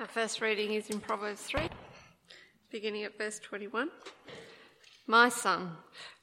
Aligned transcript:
Our 0.00 0.06
first 0.06 0.40
reading 0.40 0.74
is 0.74 0.90
in 0.90 1.00
Proverbs 1.00 1.40
3, 1.40 1.62
beginning 2.70 3.02
at 3.02 3.18
verse 3.18 3.40
21. 3.40 3.90
My 5.08 5.28
son, 5.28 5.72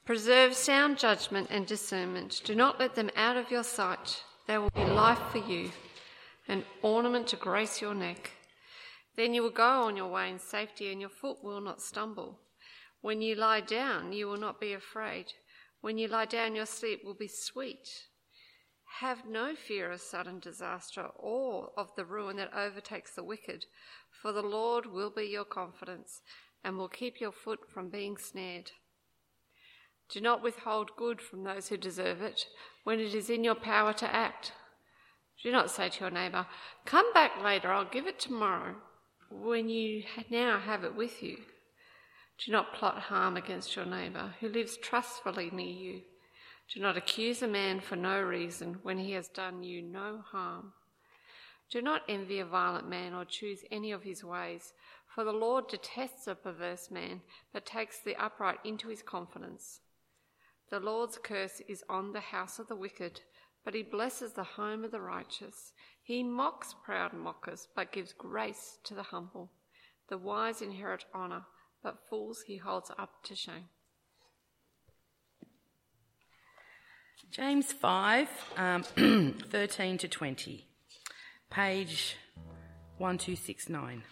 preserve 0.06 0.54
sound 0.54 0.96
judgment 0.96 1.48
and 1.50 1.66
discernment. 1.66 2.40
Do 2.42 2.54
not 2.54 2.80
let 2.80 2.94
them 2.94 3.10
out 3.14 3.36
of 3.36 3.50
your 3.50 3.62
sight. 3.62 4.22
They 4.46 4.56
will 4.56 4.70
be 4.74 4.82
life 4.82 5.20
for 5.30 5.46
you, 5.46 5.72
an 6.48 6.64
ornament 6.80 7.26
to 7.28 7.36
grace 7.36 7.82
your 7.82 7.94
neck. 7.94 8.30
Then 9.14 9.34
you 9.34 9.42
will 9.42 9.50
go 9.50 9.82
on 9.82 9.94
your 9.94 10.08
way 10.08 10.30
in 10.30 10.38
safety, 10.38 10.90
and 10.90 10.98
your 10.98 11.10
foot 11.10 11.44
will 11.44 11.60
not 11.60 11.82
stumble. 11.82 12.38
When 13.02 13.20
you 13.20 13.34
lie 13.34 13.60
down, 13.60 14.14
you 14.14 14.26
will 14.26 14.38
not 14.38 14.58
be 14.58 14.72
afraid. 14.72 15.34
When 15.82 15.98
you 15.98 16.08
lie 16.08 16.24
down, 16.24 16.54
your 16.54 16.64
sleep 16.64 17.02
will 17.04 17.12
be 17.12 17.28
sweet. 17.28 18.06
Have 19.00 19.26
no 19.26 19.54
fear 19.54 19.92
of 19.92 20.00
sudden 20.00 20.38
disaster 20.38 21.08
or 21.16 21.70
of 21.76 21.94
the 21.96 22.04
ruin 22.06 22.36
that 22.36 22.54
overtakes 22.54 23.14
the 23.14 23.22
wicked, 23.22 23.66
for 24.10 24.32
the 24.32 24.42
Lord 24.42 24.86
will 24.86 25.10
be 25.10 25.24
your 25.24 25.44
confidence 25.44 26.22
and 26.64 26.78
will 26.78 26.88
keep 26.88 27.20
your 27.20 27.32
foot 27.32 27.70
from 27.70 27.90
being 27.90 28.16
snared. 28.16 28.70
Do 30.08 30.22
not 30.22 30.42
withhold 30.42 30.96
good 30.96 31.20
from 31.20 31.44
those 31.44 31.68
who 31.68 31.76
deserve 31.76 32.22
it 32.22 32.46
when 32.84 32.98
it 32.98 33.14
is 33.14 33.28
in 33.28 33.44
your 33.44 33.54
power 33.54 33.92
to 33.92 34.14
act. 34.14 34.52
Do 35.42 35.52
not 35.52 35.70
say 35.70 35.90
to 35.90 36.00
your 36.00 36.10
neighbour, 36.10 36.46
Come 36.86 37.12
back 37.12 37.32
later, 37.42 37.70
I'll 37.70 37.84
give 37.84 38.06
it 38.06 38.18
tomorrow, 38.18 38.76
when 39.30 39.68
you 39.68 40.04
now 40.30 40.58
have 40.58 40.84
it 40.84 40.94
with 40.94 41.22
you. 41.22 41.36
Do 42.38 42.50
not 42.50 42.72
plot 42.72 42.98
harm 43.02 43.36
against 43.36 43.76
your 43.76 43.84
neighbour 43.84 44.36
who 44.40 44.48
lives 44.48 44.78
trustfully 44.78 45.50
near 45.50 45.66
you. 45.66 46.02
Do 46.72 46.80
not 46.80 46.96
accuse 46.96 47.42
a 47.42 47.48
man 47.48 47.80
for 47.80 47.96
no 47.96 48.20
reason 48.20 48.80
when 48.82 48.98
he 48.98 49.12
has 49.12 49.28
done 49.28 49.62
you 49.62 49.82
no 49.82 50.22
harm. 50.32 50.72
Do 51.70 51.80
not 51.80 52.02
envy 52.08 52.40
a 52.40 52.44
violent 52.44 52.88
man 52.88 53.14
or 53.14 53.24
choose 53.24 53.64
any 53.70 53.92
of 53.92 54.02
his 54.02 54.24
ways, 54.24 54.72
for 55.14 55.24
the 55.24 55.32
Lord 55.32 55.68
detests 55.68 56.26
a 56.26 56.34
perverse 56.34 56.90
man, 56.90 57.22
but 57.52 57.66
takes 57.66 58.00
the 58.00 58.16
upright 58.16 58.58
into 58.64 58.88
his 58.88 59.02
confidence. 59.02 59.80
The 60.70 60.80
Lord's 60.80 61.18
curse 61.18 61.62
is 61.68 61.84
on 61.88 62.12
the 62.12 62.20
house 62.20 62.58
of 62.58 62.66
the 62.66 62.76
wicked, 62.76 63.20
but 63.64 63.74
he 63.74 63.82
blesses 63.82 64.32
the 64.32 64.44
home 64.44 64.84
of 64.84 64.90
the 64.90 65.00
righteous. 65.00 65.72
He 66.02 66.22
mocks 66.22 66.74
proud 66.84 67.12
mockers, 67.12 67.68
but 67.74 67.92
gives 67.92 68.12
grace 68.12 68.78
to 68.84 68.94
the 68.94 69.04
humble. 69.04 69.50
The 70.08 70.18
wise 70.18 70.62
inherit 70.62 71.04
honour, 71.14 71.46
but 71.82 72.08
fools 72.08 72.44
he 72.46 72.56
holds 72.56 72.90
up 72.98 73.22
to 73.24 73.36
shame. 73.36 73.68
James 77.30 77.72
5, 77.72 78.28
um, 78.56 78.82
13 79.50 79.98
to 79.98 80.08
20, 80.08 80.64
page 81.50 82.16
1269. 82.98 84.02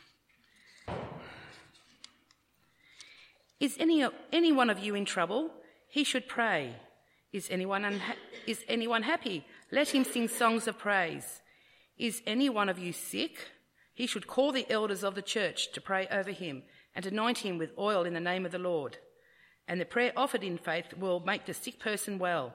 Is 3.60 3.76
any, 3.78 4.06
any 4.32 4.52
one 4.52 4.68
of 4.68 4.78
you 4.78 4.94
in 4.94 5.04
trouble? 5.04 5.50
He 5.88 6.04
should 6.04 6.28
pray. 6.28 6.74
Is 7.32 7.48
anyone, 7.50 7.82
unha- 7.82 8.16
is 8.46 8.62
anyone 8.68 9.02
happy? 9.02 9.46
Let 9.70 9.94
him 9.94 10.04
sing 10.04 10.28
songs 10.28 10.66
of 10.66 10.78
praise. 10.78 11.40
Is 11.96 12.20
any 12.26 12.50
one 12.50 12.68
of 12.68 12.78
you 12.78 12.92
sick? 12.92 13.48
He 13.94 14.06
should 14.06 14.26
call 14.26 14.52
the 14.52 14.70
elders 14.70 15.02
of 15.02 15.14
the 15.14 15.22
church 15.22 15.72
to 15.72 15.80
pray 15.80 16.06
over 16.10 16.32
him 16.32 16.64
and 16.94 17.06
anoint 17.06 17.38
him 17.38 17.58
with 17.58 17.78
oil 17.78 18.04
in 18.04 18.12
the 18.12 18.20
name 18.20 18.44
of 18.44 18.52
the 18.52 18.58
Lord. 18.58 18.98
And 19.66 19.80
the 19.80 19.86
prayer 19.86 20.12
offered 20.16 20.44
in 20.44 20.58
faith 20.58 20.92
will 20.98 21.20
make 21.20 21.46
the 21.46 21.54
sick 21.54 21.78
person 21.80 22.18
well. 22.18 22.54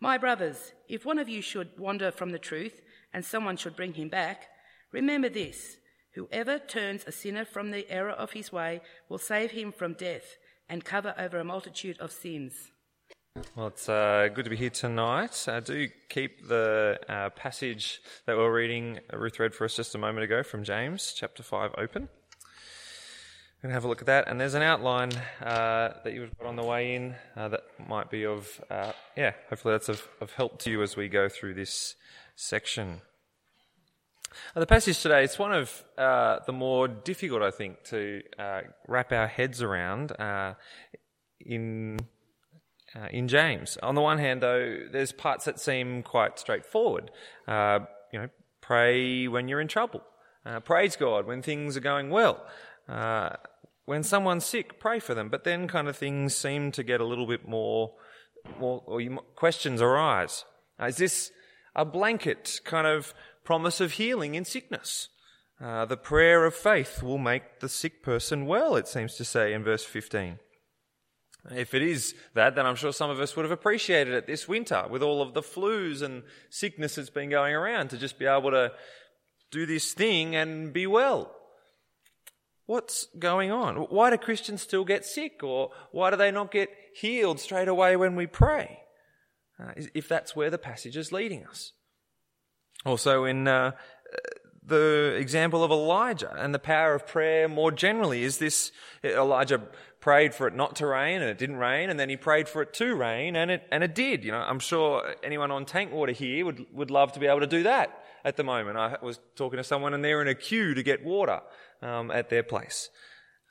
My 0.00 0.16
brothers, 0.16 0.72
if 0.88 1.04
one 1.04 1.18
of 1.18 1.28
you 1.28 1.42
should 1.42 1.76
wander 1.76 2.12
from 2.12 2.30
the 2.30 2.38
truth 2.38 2.80
and 3.12 3.24
someone 3.24 3.56
should 3.56 3.74
bring 3.74 3.94
him 3.94 4.08
back, 4.08 4.46
remember 4.92 5.28
this 5.28 5.78
whoever 6.14 6.58
turns 6.58 7.04
a 7.06 7.12
sinner 7.12 7.44
from 7.44 7.70
the 7.70 7.88
error 7.90 8.10
of 8.10 8.32
his 8.32 8.52
way 8.52 8.80
will 9.08 9.18
save 9.18 9.50
him 9.50 9.72
from 9.72 9.94
death 9.94 10.36
and 10.68 10.84
cover 10.84 11.14
over 11.18 11.38
a 11.38 11.44
multitude 11.44 11.98
of 11.98 12.12
sins. 12.12 12.70
Well, 13.56 13.68
it's 13.68 13.88
uh, 13.88 14.28
good 14.32 14.44
to 14.44 14.50
be 14.50 14.56
here 14.56 14.70
tonight. 14.70 15.46
Uh, 15.48 15.60
do 15.60 15.88
keep 16.08 16.46
the 16.48 16.98
uh, 17.08 17.30
passage 17.30 18.00
that 18.26 18.36
we 18.36 18.42
we're 18.42 18.54
reading, 18.54 19.00
Ruth 19.12 19.38
read 19.38 19.54
for 19.54 19.64
us 19.64 19.76
just 19.76 19.94
a 19.94 19.98
moment 19.98 20.24
ago 20.24 20.42
from 20.42 20.64
James 20.64 21.12
chapter 21.16 21.42
5 21.42 21.72
open. 21.78 22.08
We're 23.58 23.70
going 23.70 23.72
to 23.72 23.74
have 23.74 23.84
a 23.86 23.88
look 23.88 24.02
at 24.02 24.06
that. 24.06 24.28
And 24.28 24.40
there's 24.40 24.54
an 24.54 24.62
outline 24.62 25.10
uh, 25.42 25.94
that 26.04 26.12
you've 26.12 26.30
got 26.38 26.46
on 26.46 26.54
the 26.54 26.62
way 26.62 26.94
in 26.94 27.16
uh, 27.36 27.48
that 27.48 27.62
might 27.88 28.08
be 28.08 28.24
of, 28.24 28.48
uh, 28.70 28.92
yeah, 29.16 29.32
hopefully 29.50 29.74
that's 29.74 29.88
of, 29.88 30.06
of, 30.20 30.30
help 30.30 30.60
to 30.60 30.70
you 30.70 30.80
as 30.80 30.96
we 30.96 31.08
go 31.08 31.28
through 31.28 31.54
this 31.54 31.96
section. 32.36 33.00
Uh, 34.54 34.60
the 34.60 34.66
passage 34.66 35.02
today, 35.02 35.24
it's 35.24 35.40
one 35.40 35.50
of 35.50 35.82
uh, 35.96 36.38
the 36.46 36.52
more 36.52 36.86
difficult, 36.86 37.42
I 37.42 37.50
think, 37.50 37.82
to 37.86 38.22
uh, 38.38 38.60
wrap 38.86 39.10
our 39.10 39.26
heads 39.26 39.60
around 39.60 40.12
in, 41.40 41.98
in 43.10 43.26
James. 43.26 43.76
On 43.82 43.96
the 43.96 44.02
one 44.02 44.18
hand, 44.18 44.40
though, 44.40 44.82
there's 44.92 45.10
parts 45.10 45.46
that 45.46 45.58
seem 45.58 46.04
quite 46.04 46.38
straightforward. 46.38 47.10
you 47.48 47.52
know, 48.20 48.28
pray 48.60 49.26
when 49.26 49.48
you're 49.48 49.60
in 49.60 49.66
trouble. 49.66 50.04
praise 50.64 50.94
God 50.94 51.26
when 51.26 51.42
things 51.42 51.76
are 51.76 51.80
going 51.80 52.10
well. 52.10 52.46
Uh, 52.88 53.30
when 53.84 54.02
someone's 54.02 54.44
sick, 54.44 54.78
pray 54.78 54.98
for 54.98 55.14
them. 55.14 55.28
But 55.28 55.44
then 55.44 55.68
kind 55.68 55.88
of 55.88 55.96
things 55.96 56.34
seem 56.34 56.72
to 56.72 56.82
get 56.82 57.00
a 57.00 57.06
little 57.06 57.26
bit 57.26 57.48
more, 57.48 57.94
more 58.58 58.82
or 58.86 59.00
you, 59.00 59.18
questions 59.34 59.80
arise. 59.80 60.44
Uh, 60.80 60.86
is 60.86 60.96
this 60.96 61.30
a 61.74 61.84
blanket 61.84 62.60
kind 62.64 62.86
of 62.86 63.14
promise 63.44 63.80
of 63.80 63.92
healing 63.92 64.34
in 64.34 64.44
sickness? 64.44 65.08
Uh, 65.60 65.84
the 65.84 65.96
prayer 65.96 66.44
of 66.44 66.54
faith 66.54 67.02
will 67.02 67.18
make 67.18 67.60
the 67.60 67.68
sick 67.68 68.02
person 68.02 68.46
well, 68.46 68.76
it 68.76 68.86
seems 68.86 69.16
to 69.16 69.24
say 69.24 69.52
in 69.52 69.64
verse 69.64 69.84
15. 69.84 70.38
If 71.50 71.72
it 71.72 71.82
is 71.82 72.14
that, 72.34 72.54
then 72.54 72.66
I'm 72.66 72.76
sure 72.76 72.92
some 72.92 73.10
of 73.10 73.20
us 73.20 73.34
would 73.34 73.44
have 73.44 73.52
appreciated 73.52 74.12
it 74.12 74.26
this 74.26 74.46
winter 74.46 74.84
with 74.88 75.02
all 75.02 75.22
of 75.22 75.34
the 75.34 75.40
flus 75.40 76.02
and 76.02 76.22
sickness 76.50 76.96
that's 76.96 77.10
been 77.10 77.30
going 77.30 77.54
around 77.54 77.88
to 77.90 77.98
just 77.98 78.18
be 78.18 78.26
able 78.26 78.50
to 78.50 78.72
do 79.50 79.64
this 79.64 79.94
thing 79.94 80.36
and 80.36 80.72
be 80.72 80.86
well. 80.86 81.34
What's 82.68 83.06
going 83.18 83.50
on? 83.50 83.76
Why 83.76 84.10
do 84.10 84.18
Christians 84.18 84.60
still 84.60 84.84
get 84.84 85.06
sick? 85.06 85.42
Or 85.42 85.70
why 85.90 86.10
do 86.10 86.16
they 86.16 86.30
not 86.30 86.50
get 86.50 86.68
healed 86.94 87.40
straight 87.40 87.66
away 87.66 87.96
when 87.96 88.14
we 88.14 88.26
pray? 88.26 88.80
Uh, 89.58 89.72
if 89.94 90.06
that's 90.06 90.36
where 90.36 90.50
the 90.50 90.58
passage 90.58 90.94
is 90.94 91.10
leading 91.10 91.46
us. 91.46 91.72
Also, 92.84 93.24
in 93.24 93.48
uh, 93.48 93.70
the 94.62 95.16
example 95.18 95.64
of 95.64 95.70
Elijah 95.70 96.30
and 96.36 96.54
the 96.54 96.58
power 96.58 96.94
of 96.94 97.06
prayer 97.06 97.48
more 97.48 97.72
generally, 97.72 98.22
is 98.22 98.36
this 98.36 98.70
Elijah 99.02 99.62
prayed 99.98 100.34
for 100.34 100.46
it 100.46 100.54
not 100.54 100.76
to 100.76 100.86
rain 100.86 101.22
and 101.22 101.30
it 101.30 101.38
didn't 101.38 101.56
rain, 101.56 101.88
and 101.88 101.98
then 101.98 102.10
he 102.10 102.18
prayed 102.18 102.50
for 102.50 102.60
it 102.60 102.74
to 102.74 102.94
rain 102.94 103.34
and 103.34 103.50
it, 103.50 103.66
and 103.72 103.82
it 103.82 103.94
did. 103.94 104.24
You 104.24 104.32
know, 104.32 104.40
I'm 104.40 104.60
sure 104.60 105.14
anyone 105.22 105.50
on 105.50 105.64
tank 105.64 105.90
water 105.90 106.12
here 106.12 106.44
would, 106.44 106.66
would 106.74 106.90
love 106.90 107.12
to 107.12 107.18
be 107.18 107.28
able 107.28 107.40
to 107.40 107.46
do 107.46 107.62
that 107.62 108.04
at 108.28 108.36
the 108.36 108.44
moment. 108.44 108.76
I 108.76 108.96
was 109.02 109.18
talking 109.36 109.56
to 109.56 109.64
someone 109.64 109.94
and 109.94 110.04
they're 110.04 110.22
in 110.22 110.28
a 110.28 110.34
queue 110.34 110.74
to 110.74 110.82
get 110.82 111.02
water 111.02 111.40
um, 111.80 112.10
at 112.10 112.28
their 112.28 112.42
place. 112.42 112.90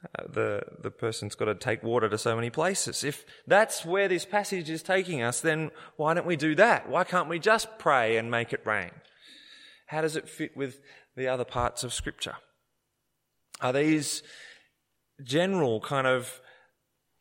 Uh, 0.06 0.28
the 0.32 0.62
the 0.80 0.92
person's 0.92 1.34
got 1.34 1.46
to 1.46 1.56
take 1.56 1.82
water 1.82 2.08
to 2.08 2.18
so 2.20 2.36
many 2.36 2.52
places. 2.52 3.04
If 3.04 3.26
that's 3.48 3.84
where 3.84 4.08
this 4.08 4.26
passage 4.26 4.70
is 4.70 4.84
taking 4.84 5.24
us, 5.24 5.42
then 5.42 5.72
why 5.96 6.14
don't 6.14 6.28
we 6.28 6.36
do 6.36 6.54
that? 6.56 6.88
Why 6.88 7.04
can't 7.04 7.28
we 7.28 7.40
just 7.40 7.80
pray 7.80 8.18
and 8.18 8.30
make 8.30 8.54
it 8.54 8.62
rain? 8.66 8.92
How 9.88 10.02
does 10.02 10.16
it 10.16 10.30
fit 10.30 10.56
with 10.56 10.80
the 11.16 11.28
other 11.28 11.46
parts 11.46 11.84
of 11.84 11.94
Scripture? 11.94 12.36
Are 13.60 13.74
these 13.74 14.22
general 15.24 15.82
kind 15.82 16.06
of 16.06 16.40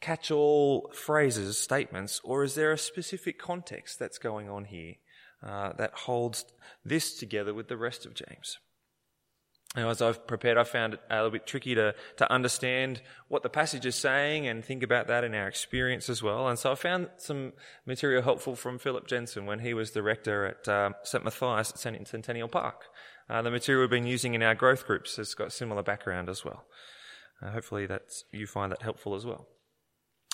catch-all 0.03 0.91
phrases, 0.93 1.59
statements, 1.59 2.21
or 2.23 2.45
is 2.45 2.55
there 2.55 2.73
a 2.73 2.79
specific 2.79 3.39
context 3.39 3.99
that's 3.99 4.19
going 4.19 4.51
on 4.51 4.67
here 4.67 4.97
uh, 5.47 5.73
that 5.75 5.93
holds 5.93 6.45
this 6.85 7.19
together 7.19 7.55
with 7.55 7.69
the 7.69 7.77
rest 7.77 8.05
of 8.05 8.15
James? 8.15 8.59
Now, 9.77 9.91
as 9.91 10.01
I've 10.01 10.27
prepared, 10.27 10.57
I 10.57 10.65
found 10.65 10.95
it 10.95 11.01
a 11.11 11.17
little 11.17 11.31
bit 11.31 11.47
tricky 11.47 11.75
to, 11.75 11.95
to 12.17 12.33
understand 12.33 13.03
what 13.29 13.43
the 13.43 13.51
passage 13.51 13.85
is 13.85 13.95
saying 13.95 14.47
and 14.47 14.65
think 14.65 14.83
about 14.83 15.07
that 15.09 15.23
in 15.23 15.35
our 15.35 15.47
experience 15.47 16.09
as 16.09 16.23
well. 16.23 16.49
And 16.49 16.59
so 16.59 16.73
I 16.73 16.77
found 16.77 17.09
some 17.19 17.53
material 17.85 18.23
helpful 18.23 18.57
from 18.57 18.79
Philip 18.79 19.07
Jensen 19.07 19.45
when 19.45 19.59
he 19.59 19.75
was 19.75 19.91
the 19.91 20.03
rector 20.03 20.47
at 20.47 20.67
um, 20.67 20.95
St. 21.03 21.23
Matthias 21.23 21.73
at 21.73 21.79
Centennial 22.09 22.49
Park. 22.49 22.85
Uh, 23.29 23.43
the 23.43 23.51
material 23.51 23.83
we've 23.83 23.91
been 23.91 24.07
using 24.07 24.33
in 24.33 24.43
our 24.43 24.55
growth 24.55 24.87
groups 24.87 25.17
has 25.17 25.35
got 25.35 25.53
similar 25.53 25.83
background 25.83 26.31
as 26.31 26.43
well. 26.43 26.65
Uh, 27.43 27.51
hopefully 27.51 27.85
that's, 27.85 28.25
you 28.33 28.47
find 28.47 28.73
that 28.73 28.81
helpful 28.81 29.15
as 29.15 29.27
well. 29.27 29.47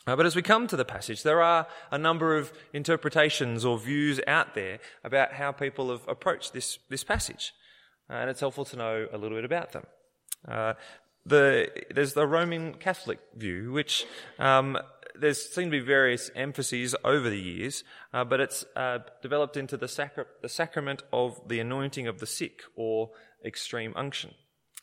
Uh, 0.07 0.17
but 0.17 0.27
as 0.27 0.35
we 0.35 0.43
come 0.43 0.67
to 0.67 0.77
the 0.77 0.85
passage, 0.85 1.23
there 1.23 1.43
are 1.43 1.67
a 1.91 1.99
number 1.99 2.37
of 2.37 2.53
interpretations 2.73 3.65
or 3.65 3.79
views 3.79 4.21
out 4.27 4.55
there 4.55 4.81
about 5.05 5.33
how 5.33 5.53
people 5.53 5.91
have 5.91 6.07
approached 6.09 6.53
this, 6.53 6.79
this 6.89 7.05
passage. 7.05 7.53
Uh, 8.11 8.15
and 8.15 8.31
it's 8.31 8.41
helpful 8.41 8.65
to 8.65 8.77
know 8.77 9.07
a 9.13 9.19
little 9.19 9.39
bit 9.39 9.45
about 9.45 9.73
them. 9.73 9.85
Uh, 10.47 10.75
the, 11.25 11.71
there's 11.95 12.15
the 12.15 12.27
Roman 12.27 12.75
Catholic 12.75 13.21
view, 13.37 13.71
which 13.71 14.05
um, 14.41 14.77
there's 15.15 15.41
seem 15.41 15.67
to 15.67 15.71
be 15.71 15.81
various 15.81 16.31
emphases 16.35 16.97
over 17.05 17.31
the 17.31 17.39
years, 17.39 17.85
uh, 18.13 18.25
but 18.25 18.41
it's 18.41 18.65
uh, 18.75 18.99
developed 19.23 19.57
into 19.57 19.77
the, 19.77 19.89
sacra- 19.89 20.27
the 20.41 20.49
sacrament 20.49 21.03
of 21.13 21.41
the 21.47 21.61
anointing 21.61 22.09
of 22.09 22.19
the 22.19 22.27
sick 22.27 22.63
or 22.75 23.11
extreme 23.45 23.93
unction. 23.95 24.35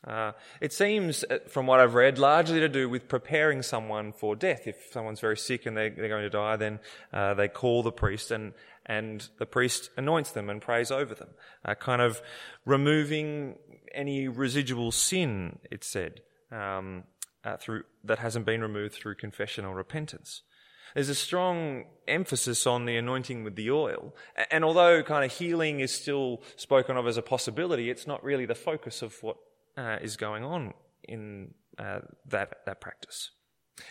Uh, 0.06 0.32
it 0.60 0.72
seems, 0.72 1.24
uh, 1.24 1.38
from 1.46 1.66
what 1.66 1.78
I've 1.78 1.94
read, 1.94 2.18
largely 2.18 2.60
to 2.60 2.68
do 2.68 2.88
with 2.88 3.06
preparing 3.08 3.62
someone 3.62 4.12
for 4.12 4.34
death. 4.34 4.66
If 4.66 4.76
someone's 4.92 5.20
very 5.20 5.36
sick 5.36 5.66
and 5.66 5.76
they, 5.76 5.86
are 5.86 6.08
going 6.08 6.22
to 6.22 6.30
die, 6.30 6.56
then 6.56 6.80
uh, 7.12 7.34
they 7.34 7.48
call 7.48 7.82
the 7.82 7.92
priest 7.92 8.30
and, 8.30 8.54
and 8.86 9.28
the 9.38 9.46
priest 9.46 9.90
anoints 9.96 10.32
them 10.32 10.48
and 10.48 10.62
prays 10.62 10.90
over 10.90 11.14
them, 11.14 11.28
uh, 11.64 11.74
kind 11.74 12.00
of 12.00 12.22
removing 12.64 13.56
any 13.94 14.26
residual 14.26 14.90
sin, 14.90 15.58
it's 15.70 15.86
said, 15.86 16.22
um, 16.50 17.04
uh, 17.44 17.56
through, 17.58 17.82
that 18.04 18.20
hasn't 18.20 18.46
been 18.46 18.62
removed 18.62 18.94
through 18.94 19.16
confession 19.16 19.66
or 19.66 19.74
repentance. 19.74 20.42
There's 20.94 21.08
a 21.08 21.14
strong 21.14 21.84
emphasis 22.08 22.66
on 22.66 22.84
the 22.84 22.96
anointing 22.96 23.44
with 23.44 23.54
the 23.54 23.70
oil. 23.70 24.14
And 24.50 24.64
although 24.64 25.02
kind 25.02 25.24
of 25.24 25.32
healing 25.32 25.80
is 25.80 25.94
still 25.94 26.42
spoken 26.56 26.96
of 26.96 27.06
as 27.06 27.16
a 27.16 27.22
possibility, 27.22 27.90
it's 27.90 28.06
not 28.06 28.24
really 28.24 28.46
the 28.46 28.56
focus 28.56 29.02
of 29.02 29.14
what 29.22 29.36
uh, 29.76 29.98
is 30.00 30.16
going 30.16 30.44
on 30.44 30.74
in 31.04 31.54
uh, 31.78 32.00
that, 32.26 32.58
that 32.66 32.80
practice. 32.80 33.30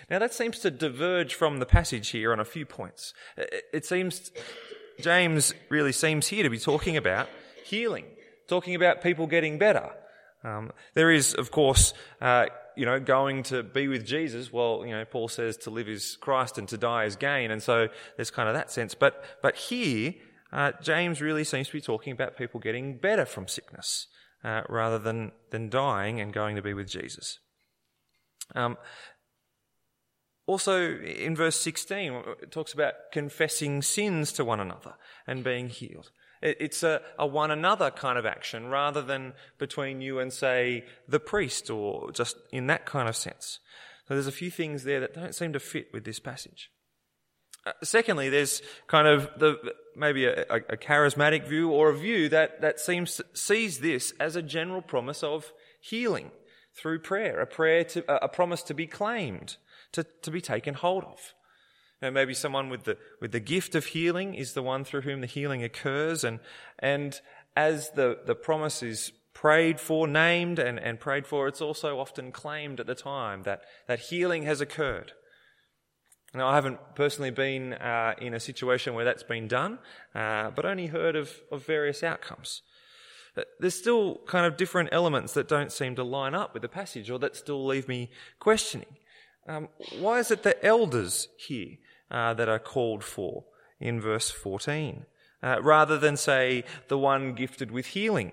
Now, 0.10 0.20
that 0.20 0.34
seems 0.34 0.60
to 0.60 0.72
diverge 0.72 1.34
from 1.34 1.58
the 1.58 1.66
passage 1.66 2.10
here 2.10 2.32
on 2.32 2.40
a 2.40 2.46
few 2.46 2.66
points. 2.66 3.14
It 3.74 3.86
seems 3.86 4.32
James 5.00 5.54
really 5.70 5.92
seems 5.92 6.28
here 6.28 6.44
to 6.44 6.50
be 6.50 6.60
talking 6.60 6.98
about 6.98 7.30
healing, 7.66 8.06
talking 8.48 8.76
about 8.76 9.02
people 9.02 9.28
getting 9.28 9.58
better. 9.58 9.90
Um, 10.44 10.72
there 10.94 11.12
is, 11.12 11.34
of 11.34 11.52
course, 11.52 11.94
uh, 12.22 12.48
you 12.76 12.86
know, 12.86 13.00
going 13.00 13.44
to 13.44 13.64
be 13.64 13.88
with 13.88 14.06
Jesus. 14.06 14.54
Well, 14.54 14.84
you 14.86 14.92
know, 14.92 15.06
Paul 15.06 15.28
says 15.28 15.58
to 15.58 15.70
live 15.70 15.90
is 15.90 16.18
Christ 16.18 16.58
and 16.58 16.68
to 16.70 16.78
die 16.78 17.06
is 17.06 17.16
gain, 17.16 17.52
and 17.52 17.62
so 17.62 17.88
there's 18.16 18.32
kind 18.32 18.48
of 18.48 18.56
that 18.56 18.72
sense. 18.72 18.96
But 18.96 19.24
but 19.42 19.56
here, 19.56 20.14
uh, 20.54 20.74
James 20.82 21.22
really 21.22 21.44
seems 21.44 21.68
to 21.68 21.74
be 21.74 21.82
talking 21.82 22.14
about 22.14 22.38
people 22.38 22.60
getting 22.60 22.98
better 22.98 23.26
from 23.26 23.48
sickness 23.48 24.08
uh, 24.44 24.62
rather 24.70 25.00
than 25.00 25.32
than 25.52 25.70
dying 25.70 26.20
and 26.20 26.34
going 26.34 26.56
to 26.56 26.62
be 26.62 26.74
with 26.74 26.88
Jesus. 26.88 27.40
Um, 28.56 28.78
also, 30.50 30.98
in 30.98 31.36
verse 31.36 31.58
16, 31.58 32.24
it 32.42 32.52
talks 32.52 32.74
about 32.74 32.94
confessing 33.12 33.84
sins 33.84 34.32
to 34.32 34.44
one 34.44 34.60
another 34.60 34.96
and 35.28 35.44
being 35.44 35.70
healed. 35.70 36.10
It's 36.42 36.82
a, 36.82 37.02
a, 37.20 37.28
one 37.28 37.52
another 37.52 37.92
kind 37.92 38.18
of 38.18 38.26
action 38.26 38.68
rather 38.70 39.04
than 39.04 39.34
between 39.60 40.02
you 40.02 40.18
and, 40.20 40.34
say, 40.34 40.86
the 41.08 41.20
priest 41.20 41.70
or 41.70 42.12
just 42.12 42.38
in 42.52 42.66
that 42.66 42.88
kind 42.88 43.08
of 43.08 43.16
sense. 43.16 43.60
So 44.08 44.16
there's 44.16 44.26
a 44.26 44.32
few 44.32 44.50
things 44.50 44.86
there 44.86 45.02
that 45.02 45.14
don't 45.14 45.36
seem 45.36 45.54
to 45.54 45.60
fit 45.60 45.90
with 45.94 46.04
this 46.04 46.20
passage. 46.20 46.72
Uh, 47.66 47.74
secondly, 47.84 48.30
there's 48.30 48.64
kind 48.88 49.08
of 49.08 49.30
the, 49.38 49.58
maybe 50.00 50.26
a, 50.26 50.46
a, 50.50 50.56
a, 50.70 50.78
charismatic 50.78 51.48
view 51.48 51.70
or 51.72 51.90
a 51.90 51.98
view 51.98 52.30
that, 52.30 52.62
that 52.62 52.80
seems 52.80 53.22
sees 53.34 53.80
this 53.80 54.14
as 54.20 54.36
a 54.36 54.42
general 54.42 54.82
promise 54.82 55.24
of 55.24 55.52
healing 55.82 56.32
through 56.74 57.00
prayer, 57.00 57.40
a 57.40 57.46
prayer 57.46 57.84
to, 57.84 58.24
a 58.24 58.28
promise 58.28 58.64
to 58.64 58.74
be 58.74 58.88
claimed 58.88 59.58
to, 59.92 60.06
to 60.22 60.32
be 60.32 60.42
taken 60.42 60.74
hold 60.74 61.04
of. 61.04 61.34
You 62.02 62.12
maybe 62.12 62.34
someone 62.34 62.70
with 62.70 62.86
the, 62.86 62.98
with 63.20 63.32
the 63.32 63.40
gift 63.40 63.76
of 63.76 63.88
healing 63.88 64.34
is 64.34 64.54
the 64.54 64.64
one 64.64 64.86
through 64.86 65.02
whom 65.02 65.22
the 65.22 65.28
healing 65.28 65.64
occurs. 65.64 66.24
And, 66.24 66.40
and 66.80 67.20
as 67.58 67.92
the, 67.92 68.20
the 68.26 68.36
promise 68.36 68.82
is 68.82 69.12
prayed 69.34 69.80
for, 69.80 70.08
named 70.08 70.60
and, 70.60 70.80
and 70.80 71.00
prayed 71.00 71.28
for, 71.28 71.48
it's 71.48 71.62
also 71.62 72.00
often 72.00 72.32
claimed 72.32 72.80
at 72.80 72.88
the 72.88 72.96
time 72.96 73.44
that, 73.44 73.64
that 73.88 74.00
healing 74.00 74.44
has 74.44 74.62
occurred. 74.62 75.14
Now, 76.34 76.48
I 76.48 76.56
haven't 76.56 76.80
personally 76.96 77.32
been 77.32 77.74
uh, 77.74 78.14
in 78.22 78.34
a 78.34 78.40
situation 78.40 78.94
where 78.94 79.06
that's 79.06 79.24
been 79.24 79.48
done, 79.48 79.80
uh, 80.14 80.52
but 80.52 80.66
only 80.66 80.88
heard 80.88 81.16
of, 81.16 81.32
of 81.52 81.66
various 81.66 82.04
outcomes. 82.04 82.62
Uh, 83.36 83.42
there's 83.60 83.76
still 83.76 84.22
kind 84.28 84.46
of 84.46 84.56
different 84.56 84.90
elements 84.92 85.34
that 85.34 85.48
don't 85.48 85.72
seem 85.72 85.96
to 85.96 86.04
line 86.04 86.36
up 86.36 86.54
with 86.54 86.62
the 86.62 86.70
passage 86.70 87.10
or 87.10 87.18
that 87.20 87.36
still 87.36 87.66
leave 87.66 87.88
me 87.88 88.10
questioning. 88.40 88.98
Um, 89.48 89.70
why 89.98 90.20
is 90.20 90.30
it 90.30 90.44
the 90.44 90.64
elders 90.64 91.30
here 91.38 91.78
uh, 92.12 92.36
that 92.36 92.48
are 92.48 92.60
called 92.60 93.04
for 93.04 93.46
in 93.80 94.00
verse 94.00 94.30
14, 94.30 95.06
uh, 95.42 95.62
rather 95.64 95.98
than 95.98 96.16
say 96.16 96.64
the 96.90 96.98
one 96.98 97.34
gifted 97.34 97.72
with 97.72 97.88
healing? 97.88 98.32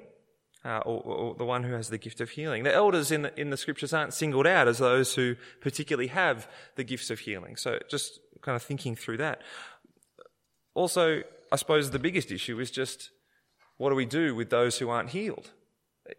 Uh, 0.67 0.81
or, 0.85 1.01
or, 1.03 1.35
the 1.37 1.45
one 1.45 1.63
who 1.63 1.75
has 1.75 1.91
the 1.91 1.99
gift 1.99 2.21
of 2.21 2.31
healing. 2.31 2.65
The 2.65 2.75
elders 2.75 3.13
in 3.13 3.23
the, 3.23 3.41
in 3.41 3.51
the 3.51 3.57
scriptures 3.57 3.93
aren't 3.93 4.13
singled 4.13 4.49
out 4.49 4.67
as 4.67 4.79
those 4.79 5.15
who 5.15 5.37
particularly 5.61 6.09
have 6.09 6.49
the 6.75 6.83
gifts 6.83 7.09
of 7.11 7.21
healing. 7.21 7.55
So 7.55 7.79
just 7.89 8.19
kind 8.41 8.57
of 8.57 8.63
thinking 8.65 8.97
through 8.97 9.19
that. 9.19 9.43
Also, 10.75 11.23
I 11.53 11.57
suppose 11.57 11.93
the 11.93 12.01
biggest 12.01 12.33
issue 12.33 12.59
is 12.59 12.73
just 12.73 13.11
what 13.77 13.91
do 13.91 13.95
we 13.95 14.07
do 14.07 14.35
with 14.35 14.51
those 14.51 14.79
who 14.79 14.89
aren't 14.89 15.11
healed? 15.11 15.53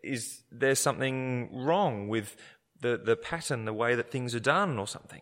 Is 0.01 0.43
there 0.49 0.75
something 0.75 1.49
wrong 1.51 2.07
with 2.07 2.37
the, 2.81 2.97
the 2.97 3.15
pattern, 3.15 3.65
the 3.65 3.73
way 3.73 3.95
that 3.95 4.11
things 4.11 4.35
are 4.35 4.39
done 4.39 4.77
or 4.77 4.87
something. 4.87 5.21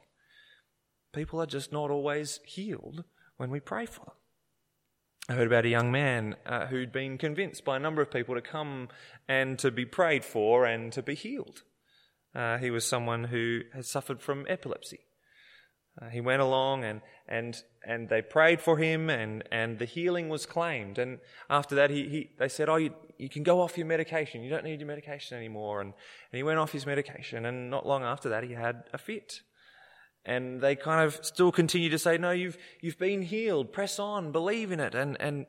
People 1.13 1.41
are 1.41 1.45
just 1.45 1.71
not 1.71 1.91
always 1.91 2.39
healed 2.45 3.03
when 3.37 3.49
we 3.49 3.59
pray 3.59 3.85
for 3.85 4.05
them. 4.05 4.15
I 5.27 5.33
heard 5.33 5.47
about 5.47 5.65
a 5.65 5.69
young 5.69 5.91
man 5.91 6.35
uh, 6.45 6.67
who'd 6.67 6.91
been 6.91 7.17
convinced 7.17 7.65
by 7.65 7.77
a 7.77 7.79
number 7.79 7.99
of 7.99 8.11
people 8.11 8.35
to 8.35 8.41
come 8.41 8.89
and 9.27 9.57
to 9.57 9.71
be 9.71 9.83
prayed 9.83 10.23
for 10.23 10.65
and 10.65 10.93
to 10.93 11.01
be 11.01 11.15
healed. 11.15 11.63
Uh, 12.35 12.59
he 12.59 12.69
was 12.69 12.85
someone 12.85 13.23
who 13.23 13.61
had 13.73 13.85
suffered 13.85 14.21
from 14.21 14.45
epilepsy. 14.47 14.99
Uh, 15.99 16.09
he 16.09 16.21
went 16.21 16.43
along 16.43 16.83
and, 16.83 17.01
and, 17.27 17.63
and 17.83 18.07
they 18.07 18.21
prayed 18.21 18.61
for 18.61 18.77
him 18.77 19.09
and, 19.09 19.43
and 19.51 19.79
the 19.79 19.85
healing 19.85 20.29
was 20.29 20.45
claimed. 20.45 20.99
And 20.99 21.17
after 21.49 21.73
that, 21.73 21.89
he, 21.89 22.07
he, 22.07 22.29
they 22.37 22.49
said, 22.49 22.69
Oh, 22.69 22.75
you, 22.75 22.93
you 23.17 23.29
can 23.29 23.41
go 23.41 23.61
off 23.61 23.79
your 23.79 23.87
medication. 23.87 24.43
You 24.43 24.51
don't 24.51 24.65
need 24.65 24.79
your 24.79 24.87
medication 24.87 25.37
anymore. 25.37 25.81
And, 25.81 25.93
and 26.31 26.37
he 26.37 26.43
went 26.43 26.59
off 26.59 26.71
his 26.71 26.85
medication. 26.85 27.47
And 27.47 27.71
not 27.71 27.87
long 27.87 28.03
after 28.03 28.29
that, 28.29 28.43
he 28.43 28.53
had 28.53 28.83
a 28.93 28.99
fit. 28.99 29.41
And 30.25 30.59
they 30.59 30.75
kind 30.75 31.05
of 31.05 31.23
still 31.23 31.51
continue 31.51 31.89
to 31.89 31.99
say, 31.99 32.17
No, 32.17 32.31
you've, 32.31 32.57
you've 32.81 32.97
been 32.97 33.21
healed. 33.21 33.71
Press 33.71 33.99
on. 33.99 34.31
Believe 34.31 34.71
in 34.71 34.79
it. 34.79 34.95
And, 34.95 35.17
and, 35.19 35.45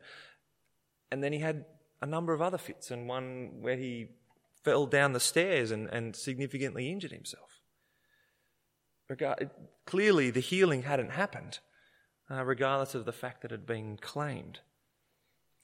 and 1.11 1.23
then 1.23 1.33
he 1.33 1.39
had 1.39 1.65
a 2.03 2.07
number 2.07 2.33
of 2.33 2.43
other 2.43 2.59
fits 2.59 2.91
and 2.91 3.09
one 3.09 3.63
where 3.63 3.77
he 3.77 4.09
fell 4.63 4.87
down 4.87 5.13
the 5.13 5.21
stairs 5.21 5.71
and, 5.71 5.89
and 5.89 6.15
significantly 6.15 6.91
injured 6.91 7.13
himself 7.13 7.57
clearly 9.87 10.31
the 10.31 10.41
healing 10.41 10.83
hadn't 10.83 11.11
happened, 11.11 11.61
uh, 12.31 12.45
regardless 12.45 12.95
of 12.95 13.05
the 13.05 13.13
fact 13.13 13.43
that 13.43 13.53
it 13.53 13.61
had 13.61 13.67
been 13.67 13.97
claimed. 13.97 14.61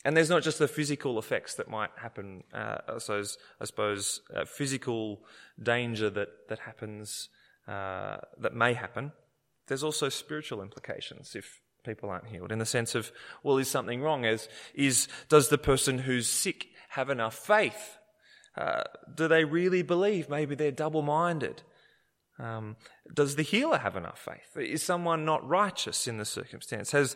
And 0.04 0.16
there's 0.16 0.30
not 0.30 0.42
just 0.42 0.58
the 0.58 0.68
physical 0.68 1.18
effects 1.18 1.54
that 1.54 1.68
might 1.68 1.90
happen, 1.96 2.42
uh, 2.52 2.78
I 2.88 2.98
suppose, 2.98 3.38
I 3.60 3.64
suppose 3.64 4.20
uh, 4.34 4.44
physical 4.44 5.20
danger 5.62 6.10
that, 6.10 6.48
that 6.48 6.60
happens, 6.60 7.28
uh, 7.68 8.16
that 8.38 8.54
may 8.54 8.74
happen. 8.74 9.12
There's 9.68 9.84
also 9.84 10.08
spiritual 10.08 10.62
implications 10.62 11.34
if 11.34 11.60
people 11.84 12.10
aren't 12.10 12.28
healed, 12.28 12.52
in 12.52 12.58
the 12.58 12.66
sense 12.66 12.94
of, 12.94 13.12
well, 13.42 13.58
is 13.58 13.68
something 13.68 14.02
wrong? 14.02 14.24
As 14.24 14.48
is, 14.74 15.08
does 15.28 15.48
the 15.48 15.58
person 15.58 15.98
who's 15.98 16.28
sick 16.28 16.68
have 16.90 17.10
enough 17.10 17.34
faith? 17.34 17.98
Uh, 18.56 18.82
do 19.14 19.28
they 19.28 19.44
really 19.44 19.82
believe? 19.82 20.28
Maybe 20.28 20.54
they're 20.54 20.70
double 20.70 21.02
minded. 21.02 21.62
Um, 22.38 22.76
does 23.12 23.36
the 23.36 23.42
healer 23.42 23.78
have 23.78 23.96
enough 23.96 24.18
faith? 24.18 24.56
Is 24.56 24.82
someone 24.82 25.24
not 25.24 25.46
righteous 25.46 26.08
in 26.08 26.18
the 26.18 26.24
circumstance? 26.24 26.90
Has, 26.92 27.14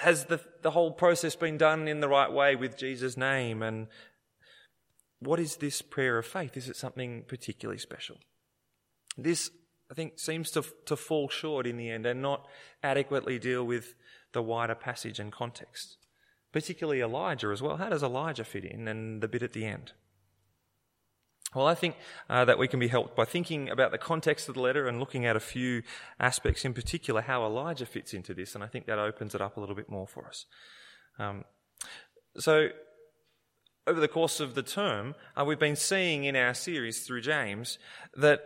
has 0.00 0.26
the, 0.26 0.40
the 0.62 0.70
whole 0.70 0.90
process 0.90 1.36
been 1.36 1.58
done 1.58 1.86
in 1.86 2.00
the 2.00 2.08
right 2.08 2.32
way 2.32 2.56
with 2.56 2.76
Jesus' 2.76 3.16
name? 3.16 3.62
And 3.62 3.86
what 5.20 5.38
is 5.38 5.56
this 5.56 5.80
prayer 5.82 6.18
of 6.18 6.26
faith? 6.26 6.56
Is 6.56 6.68
it 6.68 6.76
something 6.76 7.24
particularly 7.28 7.78
special? 7.78 8.16
This, 9.16 9.50
I 9.94 9.96
think, 9.96 10.18
seems 10.18 10.50
to, 10.50 10.64
to 10.86 10.96
fall 10.96 11.28
short 11.28 11.68
in 11.68 11.76
the 11.76 11.88
end 11.88 12.04
and 12.04 12.20
not 12.20 12.48
adequately 12.82 13.38
deal 13.38 13.62
with 13.62 13.94
the 14.32 14.42
wider 14.42 14.74
passage 14.74 15.20
and 15.20 15.30
context. 15.30 15.98
Particularly 16.50 17.00
Elijah 17.00 17.50
as 17.52 17.62
well. 17.62 17.76
How 17.76 17.90
does 17.90 18.02
Elijah 18.02 18.42
fit 18.42 18.64
in 18.64 18.88
and 18.88 19.22
the 19.22 19.28
bit 19.28 19.44
at 19.44 19.52
the 19.52 19.64
end? 19.64 19.92
Well, 21.54 21.68
I 21.68 21.76
think 21.76 21.94
uh, 22.28 22.44
that 22.44 22.58
we 22.58 22.66
can 22.66 22.80
be 22.80 22.88
helped 22.88 23.14
by 23.14 23.24
thinking 23.24 23.70
about 23.70 23.92
the 23.92 23.98
context 23.98 24.48
of 24.48 24.56
the 24.56 24.60
letter 24.60 24.88
and 24.88 24.98
looking 24.98 25.26
at 25.26 25.36
a 25.36 25.40
few 25.40 25.84
aspects, 26.18 26.64
in 26.64 26.74
particular 26.74 27.20
how 27.20 27.44
Elijah 27.44 27.86
fits 27.86 28.12
into 28.12 28.34
this, 28.34 28.56
and 28.56 28.64
I 28.64 28.66
think 28.66 28.86
that 28.86 28.98
opens 28.98 29.32
it 29.36 29.40
up 29.40 29.56
a 29.56 29.60
little 29.60 29.76
bit 29.76 29.88
more 29.88 30.08
for 30.08 30.26
us. 30.26 30.46
Um, 31.20 31.44
so, 32.36 32.70
over 33.86 34.00
the 34.00 34.08
course 34.08 34.40
of 34.40 34.56
the 34.56 34.64
term, 34.64 35.14
uh, 35.36 35.44
we've 35.44 35.60
been 35.60 35.76
seeing 35.76 36.24
in 36.24 36.34
our 36.34 36.54
series 36.54 37.06
through 37.06 37.20
James 37.20 37.78
that 38.16 38.40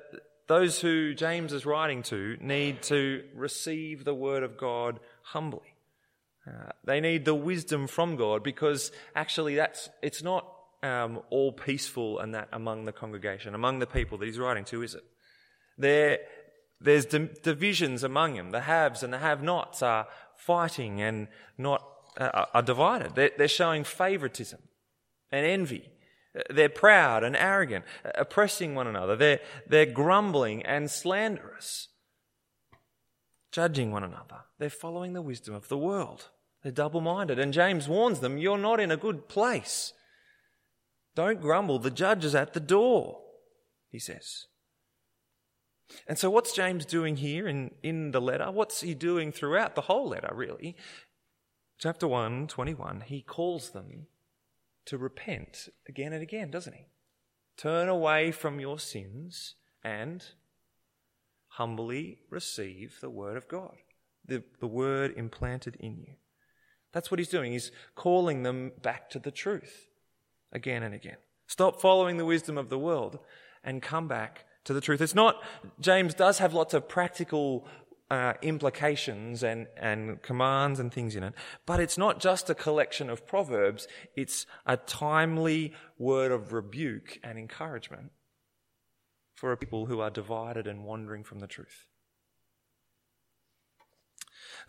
those 0.48 0.80
who 0.80 1.14
James 1.14 1.52
is 1.52 1.64
writing 1.64 2.02
to 2.04 2.36
need 2.40 2.82
to 2.84 3.22
receive 3.34 4.04
the 4.04 4.14
word 4.14 4.42
of 4.42 4.56
God 4.56 4.98
humbly. 5.22 5.74
Uh, 6.46 6.70
they 6.84 7.00
need 7.00 7.24
the 7.24 7.34
wisdom 7.34 7.86
from 7.86 8.16
God 8.16 8.42
because 8.42 8.90
actually 9.14 9.54
that's 9.54 9.90
it's 10.02 10.22
not 10.22 10.50
um, 10.82 11.20
all 11.30 11.52
peaceful 11.52 12.18
and 12.18 12.34
that 12.34 12.48
among 12.52 12.86
the 12.86 12.92
congregation, 12.92 13.54
among 13.54 13.78
the 13.78 13.86
people 13.86 14.16
that 14.18 14.26
he's 14.26 14.38
writing 14.38 14.64
to, 14.66 14.82
is 14.82 14.94
it? 14.94 15.04
There, 15.76 16.18
there's 16.80 17.04
divisions 17.04 18.02
among 18.02 18.34
them. 18.34 18.50
The 18.50 18.62
haves 18.62 19.02
and 19.02 19.12
the 19.12 19.18
have-nots 19.18 19.82
are 19.82 20.06
fighting 20.36 21.00
and 21.02 21.28
not 21.56 21.84
uh, 22.16 22.46
are 22.54 22.62
divided. 22.62 23.14
They're, 23.14 23.30
they're 23.36 23.48
showing 23.48 23.84
favoritism 23.84 24.60
and 25.30 25.44
envy. 25.46 25.88
They're 26.50 26.68
proud 26.68 27.24
and 27.24 27.36
arrogant, 27.36 27.84
uh, 28.04 28.10
oppressing 28.16 28.74
one 28.74 28.86
another. 28.86 29.16
They're, 29.16 29.40
they're 29.66 29.86
grumbling 29.86 30.62
and 30.62 30.90
slanderous, 30.90 31.88
judging 33.50 33.90
one 33.90 34.04
another. 34.04 34.44
They're 34.58 34.70
following 34.70 35.14
the 35.14 35.22
wisdom 35.22 35.54
of 35.54 35.68
the 35.68 35.78
world. 35.78 36.28
They're 36.62 36.72
double 36.72 37.00
minded. 37.00 37.38
And 37.38 37.52
James 37.52 37.88
warns 37.88 38.20
them, 38.20 38.38
You're 38.38 38.58
not 38.58 38.80
in 38.80 38.90
a 38.90 38.96
good 38.96 39.28
place. 39.28 39.92
Don't 41.14 41.40
grumble. 41.40 41.78
The 41.78 41.90
judge 41.90 42.24
is 42.24 42.34
at 42.34 42.52
the 42.52 42.60
door, 42.60 43.20
he 43.90 43.98
says. 43.98 44.46
And 46.06 46.18
so, 46.18 46.30
what's 46.30 46.52
James 46.52 46.84
doing 46.84 47.16
here 47.16 47.48
in, 47.48 47.72
in 47.82 48.10
the 48.10 48.20
letter? 48.20 48.50
What's 48.50 48.82
he 48.82 48.94
doing 48.94 49.32
throughout 49.32 49.74
the 49.74 49.82
whole 49.82 50.08
letter, 50.08 50.30
really? 50.34 50.76
Chapter 51.78 52.06
1, 52.06 52.48
21, 52.48 53.02
he 53.06 53.22
calls 53.22 53.70
them 53.70 54.06
to 54.88 54.98
repent 54.98 55.68
again 55.88 56.12
and 56.12 56.22
again, 56.22 56.50
doesn't 56.50 56.74
he? 56.74 56.86
Turn 57.56 57.88
away 57.88 58.32
from 58.32 58.58
your 58.58 58.78
sins 58.78 59.54
and 59.84 60.24
humbly 61.48 62.20
receive 62.30 62.98
the 63.00 63.10
word 63.10 63.36
of 63.36 63.48
God, 63.48 63.76
the, 64.24 64.42
the 64.60 64.66
word 64.66 65.12
implanted 65.16 65.76
in 65.78 65.98
you. 65.98 66.14
That's 66.92 67.10
what 67.10 67.20
he's 67.20 67.28
doing. 67.28 67.52
He's 67.52 67.70
calling 67.94 68.44
them 68.44 68.72
back 68.80 69.10
to 69.10 69.18
the 69.18 69.30
truth 69.30 69.88
again 70.52 70.82
and 70.82 70.94
again. 70.94 71.18
Stop 71.46 71.80
following 71.80 72.16
the 72.16 72.24
wisdom 72.24 72.56
of 72.56 72.70
the 72.70 72.78
world 72.78 73.18
and 73.62 73.82
come 73.82 74.08
back 74.08 74.46
to 74.64 74.72
the 74.72 74.80
truth. 74.80 75.00
It's 75.00 75.14
not, 75.14 75.42
James 75.80 76.14
does 76.14 76.38
have 76.38 76.54
lots 76.54 76.72
of 76.72 76.88
practical 76.88 77.66
uh, 78.10 78.34
implications 78.42 79.42
and, 79.42 79.66
and 79.76 80.22
commands 80.22 80.80
and 80.80 80.92
things 80.92 81.14
in 81.14 81.22
it, 81.22 81.34
but 81.66 81.80
it's 81.80 81.98
not 81.98 82.20
just 82.20 82.48
a 82.48 82.54
collection 82.54 83.10
of 83.10 83.26
proverbs, 83.26 83.86
it's 84.16 84.46
a 84.66 84.76
timely 84.76 85.74
word 85.98 86.32
of 86.32 86.52
rebuke 86.52 87.18
and 87.22 87.38
encouragement 87.38 88.10
for 89.34 89.54
people 89.56 89.86
who 89.86 90.00
are 90.00 90.10
divided 90.10 90.66
and 90.66 90.84
wandering 90.84 91.22
from 91.22 91.38
the 91.38 91.46
truth. 91.46 91.86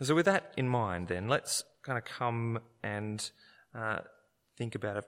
So, 0.02 0.14
with 0.14 0.26
that 0.26 0.54
in 0.56 0.68
mind, 0.68 1.08
then, 1.08 1.28
let's 1.28 1.64
kind 1.82 1.98
of 1.98 2.04
come 2.04 2.60
and 2.82 3.30
uh, 3.74 3.98
think 4.56 4.74
about 4.74 5.04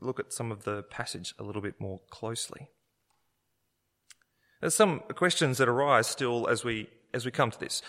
look 0.00 0.20
at 0.20 0.32
some 0.32 0.52
of 0.52 0.64
the 0.64 0.82
passage 0.84 1.34
a 1.38 1.42
little 1.42 1.62
bit 1.62 1.80
more 1.80 2.00
closely. 2.10 2.68
There's 4.60 4.74
some 4.74 5.00
questions 5.14 5.58
that 5.58 5.68
arise 5.68 6.06
still 6.06 6.48
as 6.48 6.64
we 6.64 6.88
as 7.16 7.24
we 7.24 7.32
come 7.32 7.50
to 7.50 7.58
this. 7.58 7.82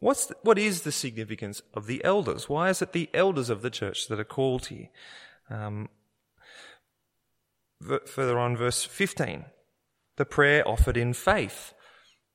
What's 0.00 0.26
the, 0.26 0.36
what 0.42 0.58
is 0.58 0.82
the 0.82 0.92
significance 0.92 1.62
of 1.72 1.86
the 1.86 2.04
elders? 2.04 2.48
Why 2.48 2.68
is 2.68 2.82
it 2.82 2.92
the 2.92 3.08
elders 3.14 3.48
of 3.48 3.62
the 3.62 3.70
church 3.70 4.08
that 4.08 4.20
are 4.20 4.24
called 4.24 4.66
here? 4.66 4.88
Um, 5.48 5.88
further 8.06 8.38
on, 8.38 8.56
verse 8.56 8.84
15, 8.84 9.44
the 10.16 10.24
prayer 10.24 10.66
offered 10.68 10.96
in 10.96 11.14
faith. 11.14 11.72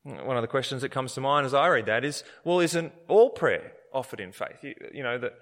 One 0.04 0.38
of 0.38 0.42
the 0.42 0.48
questions 0.48 0.82
that 0.82 0.90
comes 0.90 1.14
to 1.14 1.22
mind 1.22 1.46
as 1.46 1.54
I 1.54 1.68
read 1.68 1.86
that 1.86 2.04
is, 2.04 2.24
well, 2.44 2.60
isn't 2.60 2.94
all 3.08 3.30
prayer 3.30 3.74
offered 3.94 4.20
in 4.20 4.32
faith? 4.32 4.64
You, 4.64 4.74
you 4.94 5.04
know, 5.04 5.20
that 5.20 5.34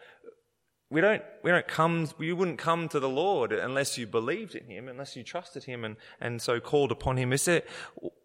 we 0.89 1.01
don't, 1.01 1.22
we 1.43 1.51
don't 1.51 1.67
come, 1.67 2.10
you 2.19 2.36
wouldn't 2.36 2.58
come 2.58 2.89
to 2.89 3.00
the 3.00 3.10
Lord 3.10 3.53
unless 3.53 3.98
you 3.98 4.08
believed 4.08 4.55
in 4.55 4.65
Him, 4.65 4.89
unless 4.89 5.15
you 5.15 5.24
trusted 5.24 5.63
Him 5.63 5.86
and, 5.86 5.96
and 6.19 6.41
so 6.41 6.60
called 6.60 6.91
upon 6.91 7.17
Him. 7.17 7.31
Is 7.31 7.46
there, 7.46 7.62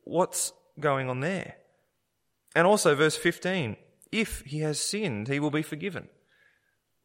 what's 0.04 0.52
going 0.80 1.10
on 1.10 1.20
there? 1.20 1.56
And 2.54 2.66
also 2.66 2.94
verse 2.94 3.16
15, 3.16 3.76
if 4.12 4.42
he 4.42 4.60
has 4.60 4.78
sinned, 4.78 5.28
he 5.28 5.40
will 5.40 5.50
be 5.50 5.62
forgiven. 5.62 6.08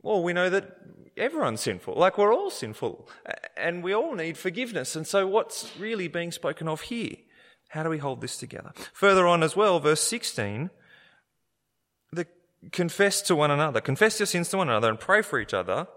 Well, 0.01 0.24
we 0.24 0.32
know 0.32 0.50
that 0.50 0.77
everyone's 1.18 1.62
sinful. 1.62 1.96
Like 1.96 2.18
we're 2.18 2.34
all 2.34 2.50
sinful 2.50 3.10
and 3.58 3.84
we 3.84 3.94
all 3.94 4.15
need 4.15 4.38
forgiveness. 4.38 4.96
And 4.96 5.06
so 5.06 5.27
what's 5.27 5.72
really 5.77 6.08
being 6.08 6.32
spoken 6.32 6.68
of 6.68 6.82
here? 6.82 7.15
How 7.70 7.84
do 7.84 7.89
we 7.89 7.98
hold 7.98 8.22
this 8.22 8.38
together? 8.38 8.72
Further 8.94 9.27
on 9.27 9.44
as 9.44 9.56
well, 9.56 9.79
verse 9.79 10.01
16, 10.01 10.70
the 12.12 12.25
confess 12.72 13.22
to 13.24 13.36
one 13.36 13.51
another, 13.51 13.82
confess 13.82 14.20
your 14.20 14.27
sins 14.27 14.50
to 14.50 14.58
one 14.58 14.70
another 14.70 14.89
and 14.89 15.00
pray 15.00 15.22
for 15.22 15.39
each 15.39 15.53
other. 15.53 15.88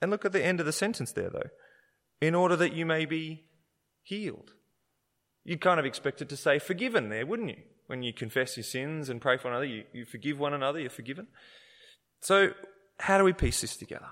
And 0.00 0.10
look 0.10 0.24
at 0.24 0.32
the 0.32 0.44
end 0.44 0.60
of 0.60 0.66
the 0.66 0.72
sentence 0.72 1.12
there 1.12 1.30
though. 1.30 1.50
In 2.20 2.34
order 2.34 2.56
that 2.56 2.74
you 2.74 2.86
may 2.86 3.06
be 3.06 3.44
healed. 4.02 4.52
You'd 5.44 5.60
kind 5.60 5.80
of 5.80 5.86
expect 5.86 6.20
it 6.22 6.28
to 6.28 6.36
say 6.36 6.58
forgiven 6.58 7.08
there, 7.08 7.26
wouldn't 7.26 7.48
you? 7.48 7.62
When 7.90 8.04
you 8.04 8.12
confess 8.12 8.56
your 8.56 8.62
sins 8.62 9.08
and 9.08 9.20
pray 9.20 9.36
for 9.36 9.48
another, 9.48 9.64
you, 9.64 9.82
you 9.92 10.04
forgive 10.04 10.38
one 10.38 10.54
another, 10.54 10.78
you're 10.78 10.90
forgiven. 10.90 11.26
So, 12.20 12.52
how 13.00 13.18
do 13.18 13.24
we 13.24 13.32
piece 13.32 13.62
this 13.62 13.76
together? 13.76 14.10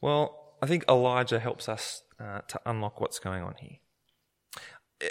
Well, 0.00 0.56
I 0.60 0.66
think 0.66 0.84
Elijah 0.88 1.38
helps 1.38 1.68
us 1.68 2.02
uh, 2.18 2.40
to 2.48 2.60
unlock 2.66 3.00
what's 3.00 3.20
going 3.20 3.44
on 3.44 3.54
here. 3.60 3.76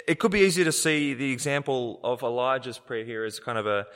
It 0.06 0.18
could 0.18 0.30
be 0.30 0.40
easy 0.40 0.62
to 0.62 0.72
see 0.72 1.14
the 1.14 1.32
example 1.32 2.00
of 2.04 2.22
Elijah's 2.22 2.76
prayer 2.76 3.06
here 3.06 3.24
as 3.24 3.40
kind 3.40 3.56
of 3.56 3.66
a, 3.66 3.86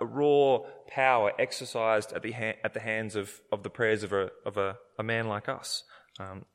a 0.00 0.06
raw 0.06 0.60
power 0.88 1.32
exercised 1.38 2.14
at 2.14 2.22
the, 2.22 2.32
ha- 2.32 2.56
at 2.64 2.72
the 2.72 2.80
hands 2.80 3.14
of, 3.14 3.42
of 3.52 3.62
the 3.62 3.68
prayers 3.68 4.02
of 4.02 4.14
a, 4.14 4.30
of 4.46 4.56
a, 4.56 4.78
a 4.98 5.02
man 5.02 5.28
like 5.28 5.50
us. 5.50 5.84
Um, 6.18 6.46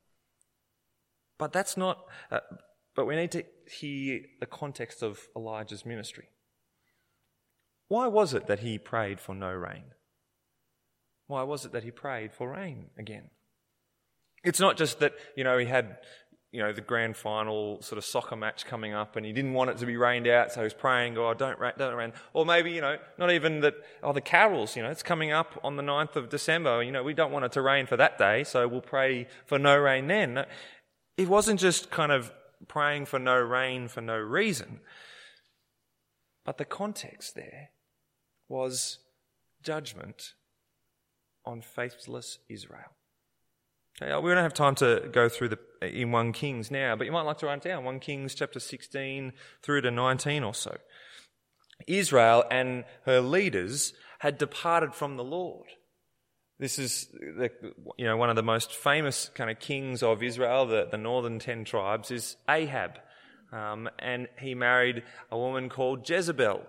but 1.38 1.52
that's 1.52 1.76
not, 1.76 2.00
uh, 2.32 2.40
but 2.96 3.06
we 3.06 3.14
need 3.14 3.30
to 3.32 3.44
hear 3.70 4.22
the 4.40 4.46
context 4.46 5.02
of 5.02 5.28
Elijah's 5.36 5.84
ministry. 5.84 6.28
Why 7.88 8.08
was 8.08 8.34
it 8.34 8.46
that 8.46 8.60
he 8.60 8.78
prayed 8.78 9.20
for 9.20 9.34
no 9.34 9.52
rain? 9.52 9.84
Why 11.28 11.42
was 11.42 11.64
it 11.64 11.72
that 11.72 11.84
he 11.84 11.90
prayed 11.90 12.32
for 12.32 12.50
rain 12.50 12.86
again? 12.98 13.30
It's 14.44 14.60
not 14.60 14.76
just 14.76 14.98
that, 15.00 15.12
you 15.36 15.44
know, 15.44 15.58
he 15.58 15.66
had, 15.66 15.98
you 16.52 16.62
know, 16.62 16.72
the 16.72 16.80
grand 16.80 17.16
final 17.16 17.82
sort 17.82 17.98
of 17.98 18.04
soccer 18.04 18.36
match 18.36 18.64
coming 18.64 18.94
up 18.94 19.16
and 19.16 19.26
he 19.26 19.32
didn't 19.32 19.52
want 19.52 19.70
it 19.70 19.78
to 19.78 19.86
be 19.86 19.96
rained 19.96 20.26
out, 20.26 20.52
so 20.52 20.62
he's 20.62 20.72
praying, 20.72 21.14
God, 21.14 21.38
don't 21.38 21.58
rain, 21.58 21.72
don't 21.76 21.94
rain. 21.94 22.12
Or 22.32 22.46
maybe, 22.46 22.70
you 22.70 22.80
know, 22.80 22.96
not 23.18 23.30
even 23.30 23.60
that, 23.60 23.74
oh, 24.02 24.12
the 24.12 24.20
carols, 24.20 24.76
you 24.76 24.82
know, 24.82 24.90
it's 24.90 25.02
coming 25.02 25.32
up 25.32 25.60
on 25.62 25.76
the 25.76 25.82
9th 25.82 26.16
of 26.16 26.28
December, 26.28 26.82
you 26.82 26.92
know, 26.92 27.02
we 27.02 27.12
don't 27.12 27.32
want 27.32 27.44
it 27.44 27.52
to 27.52 27.62
rain 27.62 27.86
for 27.86 27.96
that 27.96 28.18
day, 28.18 28.42
so 28.44 28.66
we'll 28.66 28.80
pray 28.80 29.26
for 29.46 29.58
no 29.58 29.76
rain 29.76 30.06
then. 30.06 30.46
It 31.16 31.28
wasn't 31.28 31.60
just 31.60 31.90
kind 31.90 32.12
of 32.12 32.32
praying 32.68 33.06
for 33.06 33.18
no 33.18 33.38
rain 33.38 33.88
for 33.88 34.00
no 34.00 34.16
reason. 34.16 34.80
But 36.44 36.58
the 36.58 36.64
context 36.64 37.34
there 37.34 37.70
was 38.48 38.98
judgment 39.62 40.34
on 41.44 41.60
faithless 41.60 42.38
Israel. 42.48 42.96
Okay, 44.00 44.14
we 44.20 44.30
don't 44.30 44.42
have 44.42 44.54
time 44.54 44.74
to 44.76 45.08
go 45.10 45.28
through 45.28 45.48
the 45.48 45.58
in 45.82 46.10
1 46.12 46.32
Kings 46.32 46.70
now, 46.70 46.96
but 46.96 47.06
you 47.06 47.12
might 47.12 47.22
like 47.22 47.38
to 47.38 47.46
write 47.46 47.64
it 47.64 47.68
down 47.68 47.84
1 47.84 48.00
Kings 48.00 48.34
chapter 48.34 48.60
16 48.60 49.32
through 49.62 49.80
to 49.82 49.90
19 49.90 50.42
or 50.42 50.54
so. 50.54 50.76
Israel 51.86 52.44
and 52.50 52.84
her 53.04 53.20
leaders 53.20 53.92
had 54.20 54.38
departed 54.38 54.94
from 54.94 55.16
the 55.16 55.24
Lord. 55.24 55.68
This 56.58 56.78
is, 56.78 57.08
the, 57.12 57.50
you 57.98 58.06
know, 58.06 58.16
one 58.16 58.30
of 58.30 58.36
the 58.36 58.42
most 58.42 58.72
famous 58.72 59.30
kind 59.34 59.50
of 59.50 59.58
kings 59.58 60.02
of 60.02 60.22
Israel, 60.22 60.66
the, 60.66 60.88
the 60.90 60.96
northern 60.96 61.38
ten 61.38 61.64
tribes, 61.64 62.10
is 62.10 62.36
Ahab. 62.48 62.98
Um, 63.52 63.88
and 63.98 64.28
he 64.38 64.54
married 64.54 65.02
a 65.30 65.38
woman 65.38 65.68
called 65.68 66.08
Jezebel. 66.08 66.62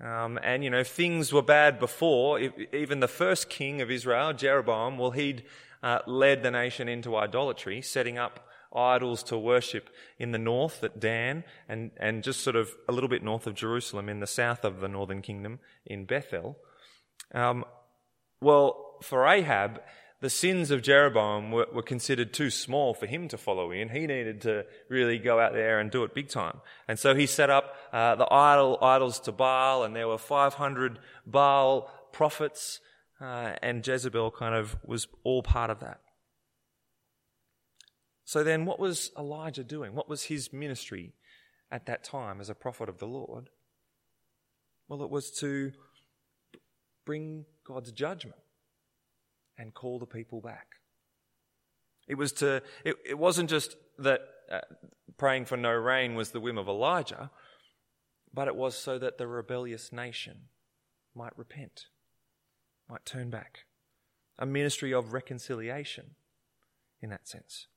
Um, 0.00 0.38
and, 0.42 0.62
you 0.64 0.70
know, 0.70 0.84
things 0.84 1.32
were 1.32 1.42
bad 1.42 1.78
before. 1.78 2.38
Even 2.72 3.00
the 3.00 3.08
first 3.08 3.48
king 3.48 3.80
of 3.80 3.90
Israel, 3.90 4.32
Jeroboam, 4.32 4.98
well, 4.98 5.10
he'd 5.10 5.44
uh, 5.82 5.98
led 6.06 6.42
the 6.42 6.50
nation 6.50 6.88
into 6.88 7.16
idolatry, 7.16 7.82
setting 7.82 8.18
up 8.18 8.48
idols 8.74 9.22
to 9.22 9.38
worship 9.38 9.88
in 10.18 10.32
the 10.32 10.38
north 10.38 10.82
at 10.82 10.98
Dan 10.98 11.44
and, 11.68 11.92
and 11.98 12.24
just 12.24 12.40
sort 12.40 12.56
of 12.56 12.74
a 12.88 12.92
little 12.92 13.08
bit 13.08 13.22
north 13.22 13.46
of 13.46 13.54
Jerusalem 13.54 14.08
in 14.08 14.18
the 14.18 14.26
south 14.26 14.64
of 14.64 14.80
the 14.80 14.88
northern 14.88 15.22
kingdom 15.22 15.60
in 15.86 16.06
Bethel. 16.06 16.58
Um, 17.32 17.64
well, 18.40 18.83
for 19.04 19.26
Ahab, 19.26 19.80
the 20.24 20.30
sins 20.30 20.70
of 20.70 20.80
Jeroboam 20.80 21.50
were, 21.50 21.66
were, 21.72 21.82
considered 21.82 22.32
too 22.32 22.48
small 22.48 22.94
for 22.94 23.06
him 23.06 23.28
to 23.28 23.36
follow 23.36 23.70
in. 23.70 23.90
He 23.90 24.06
needed 24.06 24.40
to 24.40 24.64
really 24.88 25.18
go 25.18 25.38
out 25.38 25.52
there 25.52 25.78
and 25.78 25.90
do 25.90 26.02
it 26.02 26.14
big 26.14 26.30
time. 26.30 26.62
And 26.88 26.98
so 26.98 27.14
he 27.14 27.26
set 27.26 27.50
up 27.50 27.76
uh, 27.92 28.14
the 28.14 28.32
idol 28.32 28.78
idols 28.80 29.20
to 29.20 29.32
Baal, 29.32 29.84
and 29.84 29.94
there 29.94 30.08
were 30.08 30.16
500 30.16 30.98
Baal 31.26 31.90
prophets, 32.10 32.80
uh, 33.20 33.52
and 33.62 33.86
Jezebel 33.86 34.30
kind 34.30 34.54
of 34.54 34.76
was 34.84 35.06
all 35.24 35.42
part 35.42 35.68
of 35.68 35.80
that. 35.80 36.00
So 38.24 38.42
then, 38.42 38.64
what 38.64 38.80
was 38.80 39.10
Elijah 39.18 39.64
doing? 39.64 39.94
What 39.94 40.08
was 40.08 40.24
his 40.24 40.54
ministry 40.54 41.12
at 41.70 41.84
that 41.84 42.02
time 42.02 42.40
as 42.40 42.48
a 42.48 42.54
prophet 42.54 42.88
of 42.88 42.96
the 42.96 43.06
Lord? 43.06 43.50
Well, 44.88 45.02
it 45.02 45.10
was 45.10 45.30
to 45.40 45.72
bring 47.04 47.44
God's 47.66 47.92
judgment 47.92 48.40
and 49.58 49.74
call 49.74 49.98
the 49.98 50.06
people 50.06 50.40
back. 50.40 50.66
It 52.06 52.16
was 52.16 52.32
to, 52.34 52.62
it, 52.84 52.96
it 53.06 53.18
wasn't 53.18 53.50
just 53.50 53.76
that 53.98 54.20
uh, 54.50 54.60
praying 55.16 55.46
for 55.46 55.56
no 55.56 55.72
rain 55.72 56.14
was 56.14 56.30
the 56.30 56.40
whim 56.40 56.58
of 56.58 56.68
Elijah, 56.68 57.30
but 58.32 58.48
it 58.48 58.56
was 58.56 58.76
so 58.76 58.98
that 58.98 59.18
the 59.18 59.26
rebellious 59.26 59.92
nation 59.92 60.48
might 61.14 61.36
repent, 61.38 61.86
might 62.88 63.06
turn 63.06 63.30
back. 63.30 63.60
A 64.38 64.44
ministry 64.44 64.92
of 64.92 65.12
reconciliation 65.12 66.16
in 67.00 67.10
that 67.10 67.28
sense. 67.28 67.68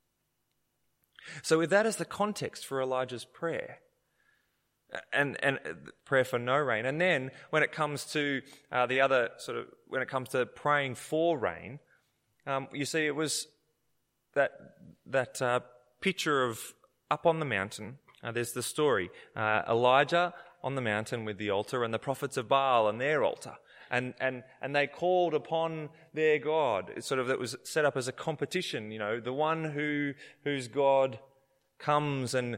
So, 1.43 1.59
with 1.59 1.69
that 1.69 1.85
as 1.85 1.97
the 1.97 2.05
context 2.05 2.65
for 2.65 2.81
Elijah's 2.81 3.25
prayer, 3.25 3.79
and 5.11 5.37
and 5.43 5.59
prayer 6.05 6.23
for 6.23 6.39
no 6.39 6.57
rain. 6.57 6.85
And 6.85 6.99
then 6.99 7.31
when 7.49 7.63
it 7.63 7.71
comes 7.71 8.05
to 8.13 8.41
uh, 8.71 8.85
the 8.85 9.01
other 9.01 9.29
sort 9.37 9.57
of 9.57 9.65
when 9.87 10.01
it 10.01 10.07
comes 10.07 10.29
to 10.29 10.45
praying 10.45 10.95
for 10.95 11.37
rain, 11.37 11.79
um, 12.45 12.67
you 12.71 12.85
see 12.85 13.05
it 13.05 13.15
was 13.15 13.47
that 14.33 14.51
that 15.05 15.41
uh, 15.41 15.59
picture 16.01 16.43
of 16.43 16.73
up 17.11 17.25
on 17.25 17.39
the 17.39 17.45
mountain. 17.45 17.97
Uh, 18.23 18.31
there's 18.31 18.53
the 18.53 18.63
story 18.63 19.09
uh, 19.35 19.61
Elijah 19.69 20.33
on 20.63 20.75
the 20.75 20.81
mountain 20.81 21.25
with 21.25 21.37
the 21.37 21.49
altar, 21.49 21.83
and 21.83 21.93
the 21.93 21.99
prophets 21.99 22.37
of 22.37 22.47
Baal 22.47 22.89
and 22.89 22.99
their 22.99 23.23
altar. 23.23 23.55
And, 23.89 24.15
and, 24.19 24.43
and 24.61 24.75
they 24.75 24.87
called 24.87 25.33
upon 25.33 25.89
their 26.13 26.39
God. 26.39 26.91
It's 26.95 27.07
sort 27.07 27.19
of, 27.19 27.27
that 27.27 27.39
was 27.39 27.55
set 27.63 27.85
up 27.85 27.95
as 27.95 28.09
a 28.09 28.11
competition, 28.11 28.91
you 28.91 28.99
know, 28.99 29.21
the 29.21 29.31
one 29.31 29.63
who, 29.63 30.13
whose 30.43 30.67
God 30.67 31.19
comes 31.79 32.33
and 32.33 32.57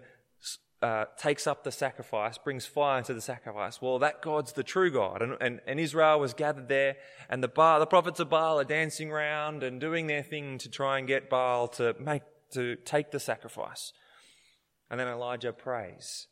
uh, 0.82 1.06
takes 1.18 1.46
up 1.46 1.64
the 1.64 1.72
sacrifice, 1.72 2.38
brings 2.38 2.66
fire 2.66 3.00
into 3.00 3.14
the 3.14 3.22
sacrifice. 3.22 3.82
Well, 3.82 4.00
that 4.00 4.22
God's 4.22 4.54
the 4.54 4.64
true 4.64 4.92
God. 4.92 5.22
And, 5.22 5.36
and, 5.42 5.60
and 5.68 5.80
Israel 5.80 6.20
was 6.20 6.34
gathered 6.34 6.70
there, 6.70 6.96
and 7.30 7.44
the, 7.44 7.48
Baal, 7.48 7.80
the 7.80 7.86
prophets 7.86 8.20
of 8.20 8.30
Baal 8.30 8.60
are 8.60 8.66
dancing 8.66 9.12
around 9.12 9.64
and 9.64 9.82
doing 9.82 10.08
their 10.08 10.24
thing 10.24 10.58
to 10.60 10.70
try 10.70 10.98
and 10.98 11.08
get 11.08 11.30
Baal 11.30 11.68
to, 11.70 11.96
make, 12.00 12.24
to 12.54 12.78
take 12.78 13.12
the 13.12 13.20
sacrifice. 13.20 13.92
And 14.90 15.00
then 15.00 15.08
Elijah 15.08 15.52
prays, 15.52 16.28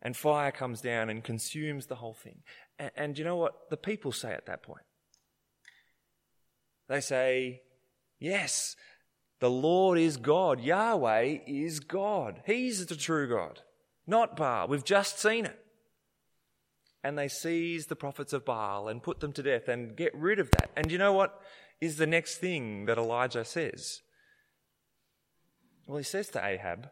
and 0.00 0.16
fire 0.16 0.52
comes 0.52 0.80
down 0.80 1.10
and 1.10 1.24
consumes 1.24 1.86
the 1.86 1.96
whole 1.96 2.14
thing. 2.14 2.42
And, 2.78 2.90
and 2.96 3.18
you 3.18 3.24
know 3.24 3.36
what 3.36 3.68
the 3.68 3.76
people 3.76 4.12
say 4.12 4.32
at 4.32 4.46
that 4.46 4.62
point? 4.62 4.84
They 6.88 7.00
say, 7.00 7.62
Yes, 8.20 8.76
the 9.40 9.50
Lord 9.50 9.98
is 9.98 10.16
God. 10.16 10.60
Yahweh 10.60 11.38
is 11.46 11.80
God. 11.80 12.42
He's 12.46 12.86
the 12.86 12.96
true 12.96 13.28
God 13.28 13.60
not 14.08 14.36
Baal. 14.36 14.68
We've 14.68 14.84
just 14.84 15.20
seen 15.20 15.44
it. 15.44 15.58
And 17.04 17.16
they 17.16 17.28
seize 17.28 17.86
the 17.86 17.96
prophets 17.96 18.32
of 18.32 18.44
Baal 18.44 18.88
and 18.88 19.02
put 19.02 19.20
them 19.20 19.32
to 19.34 19.42
death 19.42 19.68
and 19.68 19.96
get 19.96 20.14
rid 20.14 20.38
of 20.38 20.50
that. 20.52 20.70
And 20.76 20.90
you 20.90 20.98
know 20.98 21.12
what 21.12 21.40
is 21.80 21.96
the 21.96 22.06
next 22.06 22.38
thing 22.38 22.86
that 22.86 22.98
Elijah 22.98 23.44
says? 23.44 24.00
Well, 25.86 25.98
he 25.98 26.04
says 26.04 26.28
to 26.30 26.44
Ahab, 26.44 26.90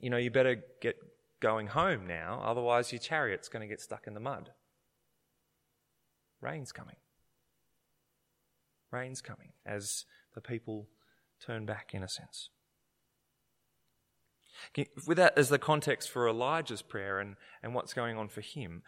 You 0.00 0.10
know, 0.10 0.16
you 0.16 0.30
better 0.30 0.56
get 0.80 0.96
going 1.40 1.68
home 1.68 2.06
now, 2.06 2.42
otherwise 2.44 2.92
your 2.92 2.98
chariot's 2.98 3.48
going 3.48 3.62
to 3.62 3.68
get 3.68 3.80
stuck 3.80 4.06
in 4.06 4.14
the 4.14 4.20
mud. 4.20 4.50
Rain's 6.40 6.72
coming. 6.72 6.96
Rain's 8.90 9.20
coming 9.20 9.52
as 9.64 10.04
the 10.34 10.40
people 10.40 10.88
turn 11.44 11.66
back, 11.66 11.90
in 11.92 12.02
a 12.02 12.08
sense. 12.08 12.50
With 15.06 15.18
that 15.18 15.36
as 15.36 15.48
the 15.48 15.58
context 15.58 16.10
for 16.10 16.28
Elijah's 16.28 16.82
prayer 16.82 17.18
and, 17.18 17.36
and 17.62 17.74
what's 17.74 17.94
going 17.94 18.16
on 18.16 18.28
for 18.28 18.40
him, 18.40 18.82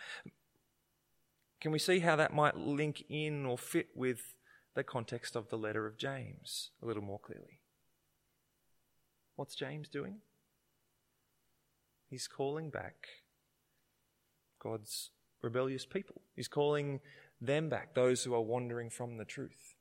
can 1.61 1.73
we 1.73 1.79
see 1.79 2.01
how 2.01 2.17
that 2.17 2.35
might 2.35 2.57
link 2.57 3.05
in 3.09 3.45
or 3.45 3.59
fit 3.59 3.89
with 3.95 4.35
the 4.75 4.83
context 4.83 5.37
of 5.37 5.49
the 5.49 5.59
letter 5.59 5.87
of 5.87 5.99
James 5.99 6.71
a 6.83 6.87
little 6.87 7.03
more 7.03 7.19
clearly? 7.19 7.61
What's 9.37 9.55
James 9.55 9.89
doing? 9.89 10.19
He's 12.09 12.27
calling 12.27 12.71
back 12.71 13.07
God's 14.63 15.11
rebellious 15.43 15.87
people. 15.87 16.23
He's 16.35 16.49
calling 16.49 17.01
them 17.41 17.69
back, 17.69 17.95
those 17.95 18.25
who 18.25 18.35
are 18.35 18.43
wandering 18.43 18.91
from 18.91 19.17
the 19.17 19.25
truth. 19.25 19.75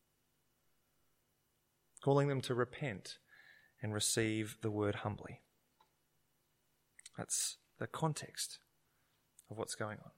Calling 2.02 2.28
them 2.28 2.42
to 2.42 2.54
repent 2.54 3.18
and 3.82 3.94
receive 3.94 4.58
the 4.62 4.72
word 4.72 4.96
humbly. 4.96 5.42
That's 7.20 7.58
the 7.80 7.88
context 7.88 8.60
of 9.52 9.58
what's 9.58 9.76
going 9.76 9.98
on. 9.98 10.12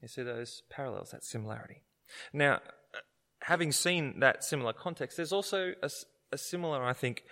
You 0.00 0.08
see 0.08 0.22
those 0.22 0.62
parallels, 0.70 1.10
that 1.10 1.24
similarity. 1.24 1.82
Now, 2.32 2.60
having 3.42 3.70
seen 3.70 4.20
that 4.20 4.44
similar 4.44 4.72
context, 4.72 5.18
there's 5.18 5.32
also 5.32 5.74
a, 5.82 5.90
a 6.32 6.38
similar, 6.38 6.82
I 6.82 6.94
think, 6.94 7.24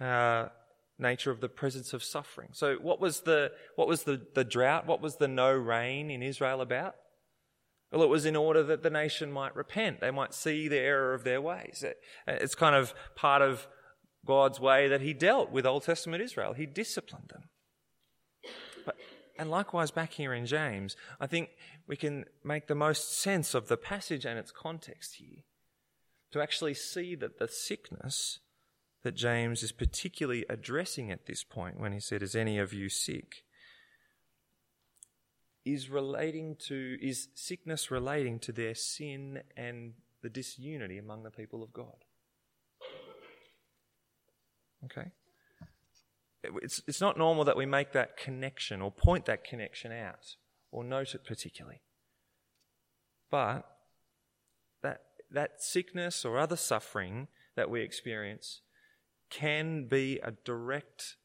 uh, 0.00 0.46
nature 1.00 1.32
of 1.32 1.40
the 1.40 1.48
presence 1.48 1.92
of 1.92 2.04
suffering. 2.04 2.50
So, 2.52 2.76
what 2.80 3.00
was 3.00 3.22
the 3.22 3.50
what 3.74 3.88
was 3.88 4.04
the, 4.04 4.22
the 4.36 4.44
drought? 4.44 4.86
What 4.86 5.02
was 5.02 5.16
the 5.16 5.28
no 5.28 5.52
rain 5.52 6.12
in 6.12 6.22
Israel 6.22 6.60
about? 6.60 6.94
Well, 7.90 8.04
it 8.04 8.08
was 8.08 8.24
in 8.24 8.36
order 8.36 8.62
that 8.62 8.84
the 8.84 8.90
nation 8.90 9.32
might 9.32 9.56
repent. 9.56 10.00
They 10.00 10.12
might 10.12 10.32
see 10.32 10.68
the 10.68 10.78
error 10.78 11.12
of 11.12 11.24
their 11.24 11.40
ways. 11.40 11.84
It's 12.26 12.54
kind 12.54 12.76
of 12.76 12.94
part 13.16 13.42
of 13.42 13.66
God's 14.24 14.60
way 14.60 14.86
that 14.88 15.00
He 15.00 15.12
dealt 15.12 15.50
with 15.50 15.66
Old 15.66 15.82
Testament 15.82 16.22
Israel. 16.22 16.52
He 16.52 16.66
disciplined 16.66 17.30
them. 17.30 17.48
But, 18.84 18.96
and 19.38 19.50
likewise, 19.50 19.90
back 19.90 20.12
here 20.12 20.32
in 20.32 20.46
James, 20.46 20.96
I 21.20 21.26
think 21.26 21.50
we 21.86 21.96
can 21.96 22.24
make 22.42 22.66
the 22.66 22.74
most 22.74 23.18
sense 23.18 23.54
of 23.54 23.68
the 23.68 23.76
passage 23.76 24.24
and 24.24 24.38
its 24.38 24.50
context 24.50 25.16
here 25.16 25.42
to 26.32 26.40
actually 26.40 26.74
see 26.74 27.14
that 27.16 27.38
the 27.38 27.48
sickness 27.48 28.40
that 29.02 29.14
James 29.14 29.62
is 29.62 29.72
particularly 29.72 30.46
addressing 30.48 31.10
at 31.10 31.26
this 31.26 31.44
point 31.44 31.78
when 31.78 31.92
he 31.92 32.00
said, 32.00 32.22
Is 32.22 32.34
any 32.34 32.58
of 32.58 32.72
you 32.72 32.88
sick? 32.88 33.44
is 35.64 35.88
relating 35.88 36.56
to, 36.56 36.98
is 37.00 37.28
sickness 37.34 37.90
relating 37.90 38.38
to 38.38 38.52
their 38.52 38.74
sin 38.74 39.42
and 39.56 39.94
the 40.22 40.28
disunity 40.28 40.98
among 40.98 41.22
the 41.22 41.30
people 41.30 41.62
of 41.62 41.72
God? 41.72 42.04
Okay? 44.84 45.10
It's, 46.62 46.82
it's 46.86 47.00
not 47.00 47.18
normal 47.18 47.44
that 47.44 47.56
we 47.56 47.66
make 47.66 47.92
that 47.92 48.16
connection 48.16 48.80
or 48.82 48.90
point 48.90 49.26
that 49.26 49.44
connection 49.44 49.92
out 49.92 50.36
or 50.70 50.84
note 50.84 51.14
it 51.14 51.24
particularly. 51.24 51.80
But 53.30 53.64
that, 54.82 55.02
that 55.30 55.62
sickness 55.62 56.24
or 56.24 56.38
other 56.38 56.56
suffering 56.56 57.28
that 57.56 57.70
we 57.70 57.82
experience 57.82 58.60
can 59.30 59.86
be 59.86 60.20
a 60.22 60.32
direct 60.44 61.16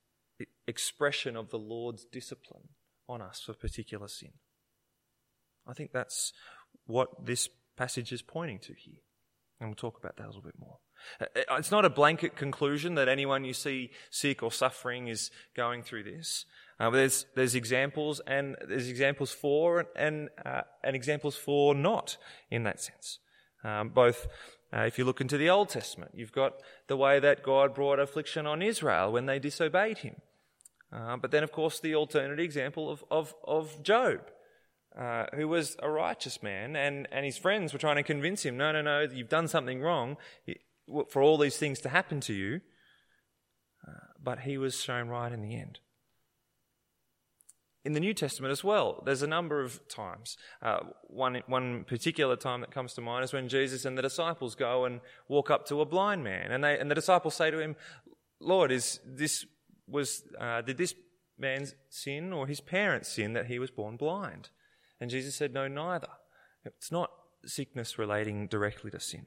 expression 0.67 1.36
of 1.36 1.49
the 1.49 1.60
Lord's 1.60 2.05
discipline 2.05 2.69
on 3.08 3.21
us 3.21 3.41
for 3.45 3.53
particular 3.53 4.08
sin. 4.08 4.34
I 5.67 5.73
think 5.73 5.91
that's 5.91 6.34
what 6.86 7.25
this 7.25 7.49
passage 7.75 8.12
is 8.12 8.21
pointing 8.21 8.60
to 8.60 8.73
here. 8.73 9.01
And 9.60 9.69
we'll 9.69 9.75
talk 9.75 9.97
about 9.99 10.17
that 10.17 10.25
a 10.25 10.27
little 10.27 10.41
bit 10.41 10.60
more. 10.60 10.77
Uh, 11.21 11.25
it's 11.57 11.71
not 11.71 11.85
a 11.85 11.89
blanket 11.89 12.35
conclusion 12.35 12.95
that 12.95 13.07
anyone 13.07 13.43
you 13.43 13.53
see 13.53 13.91
sick 14.09 14.43
or 14.43 14.51
suffering 14.51 15.07
is 15.07 15.31
going 15.55 15.83
through 15.83 16.03
this. 16.03 16.45
Uh, 16.79 16.89
there's, 16.89 17.25
there's 17.35 17.55
examples 17.55 18.21
and 18.25 18.55
there's 18.67 18.88
examples 18.88 19.31
for 19.31 19.88
and, 19.95 20.29
uh, 20.45 20.62
and 20.83 20.95
examples 20.95 21.35
for 21.35 21.75
not 21.75 22.17
in 22.49 22.63
that 22.63 22.81
sense. 22.81 23.19
Um, 23.63 23.89
both, 23.89 24.27
uh, 24.73 24.81
if 24.81 24.97
you 24.97 25.03
look 25.03 25.19
into 25.19 25.38
the 25.38 25.49
Old 25.49 25.69
Testament, 25.69 26.12
you've 26.13 26.31
got 26.31 26.53
the 26.88 26.95
way 26.95 27.19
that 27.19 27.43
God 27.43 27.75
brought 27.75 27.99
affliction 27.99 28.45
on 28.45 28.62
Israel 28.62 29.12
when 29.12 29.25
they 29.25 29.39
disobeyed 29.39 29.99
him. 29.99 30.15
Uh, 30.91 31.17
but 31.17 31.31
then, 31.31 31.43
of 31.43 31.51
course, 31.51 31.79
the 31.79 31.95
alternative 31.95 32.39
example 32.39 32.89
of, 32.89 33.03
of, 33.12 33.35
of 33.43 33.83
Job. 33.83 34.31
Uh, 34.97 35.27
who 35.35 35.47
was 35.47 35.77
a 35.83 35.89
righteous 35.89 36.41
man, 36.41 36.75
and, 36.75 37.07
and 37.12 37.23
his 37.23 37.38
friends 37.38 37.71
were 37.71 37.79
trying 37.79 37.95
to 37.95 38.03
convince 38.03 38.43
him, 38.43 38.57
no, 38.57 38.71
no, 38.71 38.81
no, 38.81 39.01
you've 39.01 39.29
done 39.29 39.47
something 39.47 39.81
wrong 39.81 40.17
for 41.10 41.21
all 41.21 41.38
these 41.38 41.58
things 41.58 41.80
to 41.82 41.89
happen 41.89 42.19
to 42.21 42.34
you, 42.34 42.62
uh, 43.88 43.91
but 44.21 44.39
he 44.39 44.58
was 44.58 44.82
shown 44.82 45.08
right 45.08 45.32
in 45.32 45.41
the 45.41 45.56
end. 45.56 45.80
in 47.86 47.93
the 47.93 47.99
New 47.99 48.13
Testament 48.13 48.52
as 48.52 48.63
well. 48.63 49.02
There's 49.06 49.21
a 49.21 49.28
number 49.28 49.62
of 49.62 49.88
times. 49.88 50.38
Uh, 50.62 50.80
one, 51.04 51.41
one 51.47 51.86
particular 51.86 52.36
time 52.36 52.62
that 52.62 52.71
comes 52.71 52.93
to 52.93 53.02
mind 53.02 53.23
is 53.23 53.34
when 53.34 53.47
Jesus 53.47 53.86
and 53.86 53.97
the 53.97 54.02
disciples 54.02 54.54
go 54.54 54.86
and 54.86 54.99
walk 55.28 55.49
up 55.49 55.65
to 55.67 55.82
a 55.82 55.86
blind 55.86 56.23
man, 56.23 56.52
and, 56.52 56.63
they, 56.63 56.78
and 56.78 56.91
the 56.91 56.95
disciples 56.95 57.36
say 57.36 57.49
to 57.49 57.60
him, 57.60 57.75
Lord, 58.39 58.71
is 58.71 58.99
this 59.06 59.45
was 59.88 60.23
uh, 60.39 60.62
did 60.62 60.78
this 60.78 60.93
man's 61.38 61.73
sin 61.89 62.32
or 62.32 62.45
his 62.45 62.62
parents 62.62 63.10
sin 63.10 63.34
that 63.34 63.47
he 63.47 63.60
was 63.60 63.71
born 63.71 63.97
blind? 63.97 64.49
And 64.99 65.10
Jesus 65.10 65.36
said, 65.36 65.54
No, 65.54 65.67
neither. 65.67 66.10
It's 66.63 66.91
not 66.91 67.10
sickness 67.45 67.97
relating 67.97 68.47
directly 68.47 68.91
to 68.91 68.99
sin. 68.99 69.25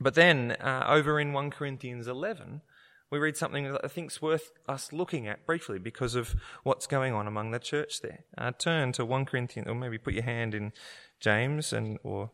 But 0.00 0.14
then, 0.14 0.52
uh, 0.52 0.84
over 0.88 1.20
in 1.20 1.32
1 1.32 1.50
Corinthians 1.50 2.08
11, 2.08 2.62
we 3.10 3.18
read 3.18 3.36
something 3.36 3.70
that 3.70 3.80
I 3.84 3.88
think 3.88 4.10
is 4.10 4.22
worth 4.22 4.52
us 4.66 4.92
looking 4.92 5.28
at 5.28 5.44
briefly 5.44 5.78
because 5.78 6.14
of 6.14 6.34
what's 6.62 6.86
going 6.86 7.12
on 7.12 7.26
among 7.26 7.50
the 7.50 7.58
church 7.58 8.00
there. 8.00 8.24
Uh, 8.36 8.52
turn 8.52 8.92
to 8.92 9.04
1 9.04 9.26
Corinthians, 9.26 9.68
or 9.68 9.74
maybe 9.74 9.98
put 9.98 10.14
your 10.14 10.22
hand 10.22 10.54
in 10.54 10.72
James 11.20 11.72
and 11.72 11.98
or 12.02 12.30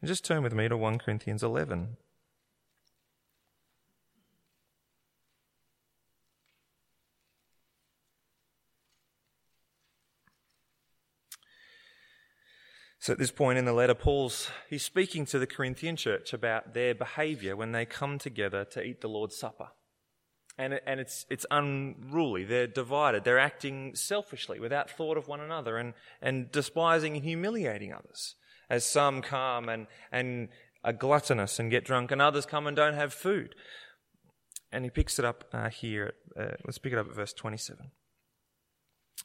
and 0.00 0.08
just 0.08 0.24
turn 0.24 0.42
with 0.42 0.54
me 0.54 0.68
to 0.68 0.76
1 0.76 0.98
Corinthians 0.98 1.42
11. 1.42 1.96
So 13.08 13.12
at 13.12 13.18
this 13.18 13.30
point 13.30 13.58
in 13.58 13.64
the 13.64 13.72
letter, 13.72 13.94
Paul's 13.94 14.50
he's 14.68 14.84
speaking 14.84 15.24
to 15.24 15.38
the 15.38 15.46
Corinthian 15.46 15.96
church 15.96 16.34
about 16.34 16.74
their 16.74 16.94
behaviour 16.94 17.56
when 17.56 17.72
they 17.72 17.86
come 17.86 18.18
together 18.18 18.66
to 18.66 18.82
eat 18.82 19.00
the 19.00 19.08
Lord's 19.08 19.34
Supper 19.34 19.68
and, 20.58 20.78
and 20.86 21.00
it's, 21.00 21.24
it's 21.30 21.46
unruly. 21.50 22.44
They're 22.44 22.66
divided. 22.66 23.24
They're 23.24 23.38
acting 23.38 23.94
selfishly 23.94 24.60
without 24.60 24.90
thought 24.90 25.16
of 25.16 25.26
one 25.26 25.40
another 25.40 25.78
and, 25.78 25.94
and 26.20 26.52
despising 26.52 27.14
and 27.14 27.24
humiliating 27.24 27.94
others. 27.94 28.34
As 28.68 28.84
some 28.84 29.22
come 29.22 29.70
and, 29.70 29.86
and 30.12 30.50
are 30.84 30.92
gluttonous 30.92 31.58
and 31.58 31.70
get 31.70 31.86
drunk, 31.86 32.10
and 32.10 32.20
others 32.20 32.44
come 32.44 32.66
and 32.66 32.76
don't 32.76 32.92
have 32.92 33.14
food. 33.14 33.54
And 34.70 34.84
he 34.84 34.90
picks 34.90 35.18
it 35.18 35.24
up 35.24 35.44
uh, 35.54 35.70
here. 35.70 36.12
Uh, 36.38 36.56
let's 36.66 36.76
pick 36.76 36.92
it 36.92 36.98
up 36.98 37.08
at 37.08 37.14
verse 37.14 37.32
27. 37.32 37.90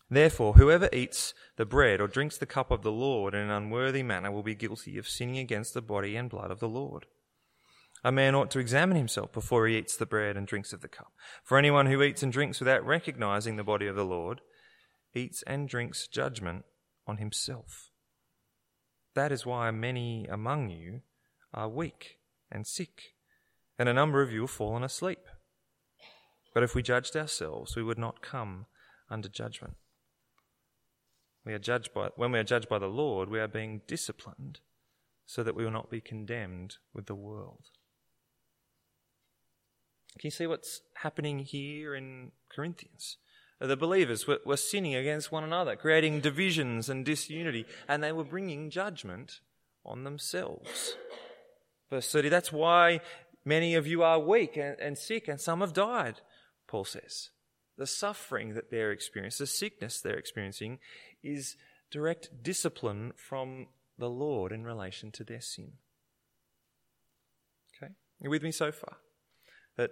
Therefore, 0.09 0.53
whoever 0.53 0.89
eats 0.91 1.33
the 1.55 1.65
bread 1.65 2.01
or 2.01 2.07
drinks 2.07 2.37
the 2.37 2.45
cup 2.45 2.71
of 2.71 2.81
the 2.81 2.91
Lord 2.91 3.33
in 3.33 3.41
an 3.41 3.49
unworthy 3.49 4.03
manner 4.03 4.31
will 4.31 4.43
be 4.43 4.55
guilty 4.55 4.97
of 4.97 5.07
sinning 5.07 5.37
against 5.37 5.73
the 5.73 5.81
body 5.81 6.15
and 6.15 6.29
blood 6.29 6.51
of 6.51 6.59
the 6.59 6.69
Lord. 6.69 7.05
A 8.03 8.11
man 8.11 8.35
ought 8.35 8.51
to 8.51 8.59
examine 8.59 8.97
himself 8.97 9.31
before 9.31 9.65
he 9.65 9.77
eats 9.77 9.95
the 9.95 10.05
bread 10.05 10.35
and 10.35 10.45
drinks 10.45 10.73
of 10.73 10.81
the 10.81 10.89
cup. 10.89 11.13
For 11.43 11.57
anyone 11.57 11.85
who 11.85 12.01
eats 12.03 12.21
and 12.21 12.33
drinks 12.33 12.59
without 12.59 12.85
recognizing 12.85 13.55
the 13.55 13.63
body 13.63 13.87
of 13.87 13.95
the 13.95 14.03
Lord 14.03 14.41
eats 15.15 15.41
and 15.43 15.69
drinks 15.69 16.07
judgment 16.07 16.65
on 17.07 17.17
himself. 17.17 17.91
That 19.15 19.31
is 19.31 19.45
why 19.45 19.71
many 19.71 20.25
among 20.29 20.69
you 20.69 21.01
are 21.53 21.69
weak 21.69 22.17
and 22.51 22.67
sick, 22.67 23.13
and 23.79 23.87
a 23.87 23.93
number 23.93 24.21
of 24.21 24.31
you 24.31 24.41
have 24.41 24.51
fallen 24.51 24.83
asleep. 24.83 25.19
But 26.53 26.63
if 26.63 26.75
we 26.75 26.83
judged 26.83 27.15
ourselves, 27.15 27.75
we 27.75 27.83
would 27.83 27.97
not 27.97 28.21
come 28.21 28.65
under 29.09 29.29
judgment. 29.29 29.75
We 31.45 31.53
are 31.53 31.59
judged 31.59 31.93
by, 31.93 32.09
when 32.15 32.31
we 32.31 32.39
are 32.39 32.43
judged 32.43 32.69
by 32.69 32.79
the 32.79 32.87
Lord, 32.87 33.29
we 33.29 33.39
are 33.39 33.47
being 33.47 33.81
disciplined 33.87 34.59
so 35.25 35.43
that 35.43 35.55
we 35.55 35.63
will 35.63 35.71
not 35.71 35.89
be 35.89 36.01
condemned 36.01 36.77
with 36.93 37.05
the 37.05 37.15
world. 37.15 37.65
Can 40.19 40.27
you 40.27 40.31
see 40.31 40.47
what's 40.47 40.81
happening 40.95 41.39
here 41.39 41.95
in 41.95 42.31
Corinthians? 42.49 43.17
Uh, 43.59 43.67
the 43.67 43.77
believers 43.77 44.27
were, 44.27 44.39
were 44.45 44.57
sinning 44.57 44.95
against 44.95 45.31
one 45.31 45.43
another, 45.43 45.75
creating 45.75 46.19
divisions 46.19 46.89
and 46.89 47.05
disunity, 47.05 47.65
and 47.87 48.03
they 48.03 48.11
were 48.11 48.23
bringing 48.23 48.69
judgment 48.69 49.39
on 49.85 50.03
themselves. 50.03 50.95
Verse 51.89 52.11
30, 52.11 52.29
that's 52.29 52.51
why 52.51 53.01
many 53.43 53.75
of 53.75 53.87
you 53.87 54.03
are 54.03 54.19
weak 54.19 54.57
and, 54.57 54.79
and 54.79 54.97
sick, 54.97 55.27
and 55.27 55.39
some 55.39 55.61
have 55.61 55.73
died, 55.73 56.21
Paul 56.67 56.85
says. 56.85 57.29
The 57.77 57.87
suffering 57.87 58.53
that 58.53 58.69
they're 58.69 58.91
experiencing, 58.91 59.43
the 59.43 59.47
sickness 59.47 59.99
they're 59.99 60.17
experiencing, 60.17 60.79
is 61.23 61.55
direct 61.91 62.43
discipline 62.43 63.13
from 63.15 63.67
the 63.97 64.09
Lord 64.09 64.51
in 64.51 64.63
relation 64.63 65.11
to 65.11 65.23
their 65.23 65.41
sin. 65.41 65.73
Okay? 67.75 67.93
You 68.21 68.29
with 68.29 68.43
me 68.43 68.51
so 68.51 68.71
far? 68.71 68.97
That 69.77 69.91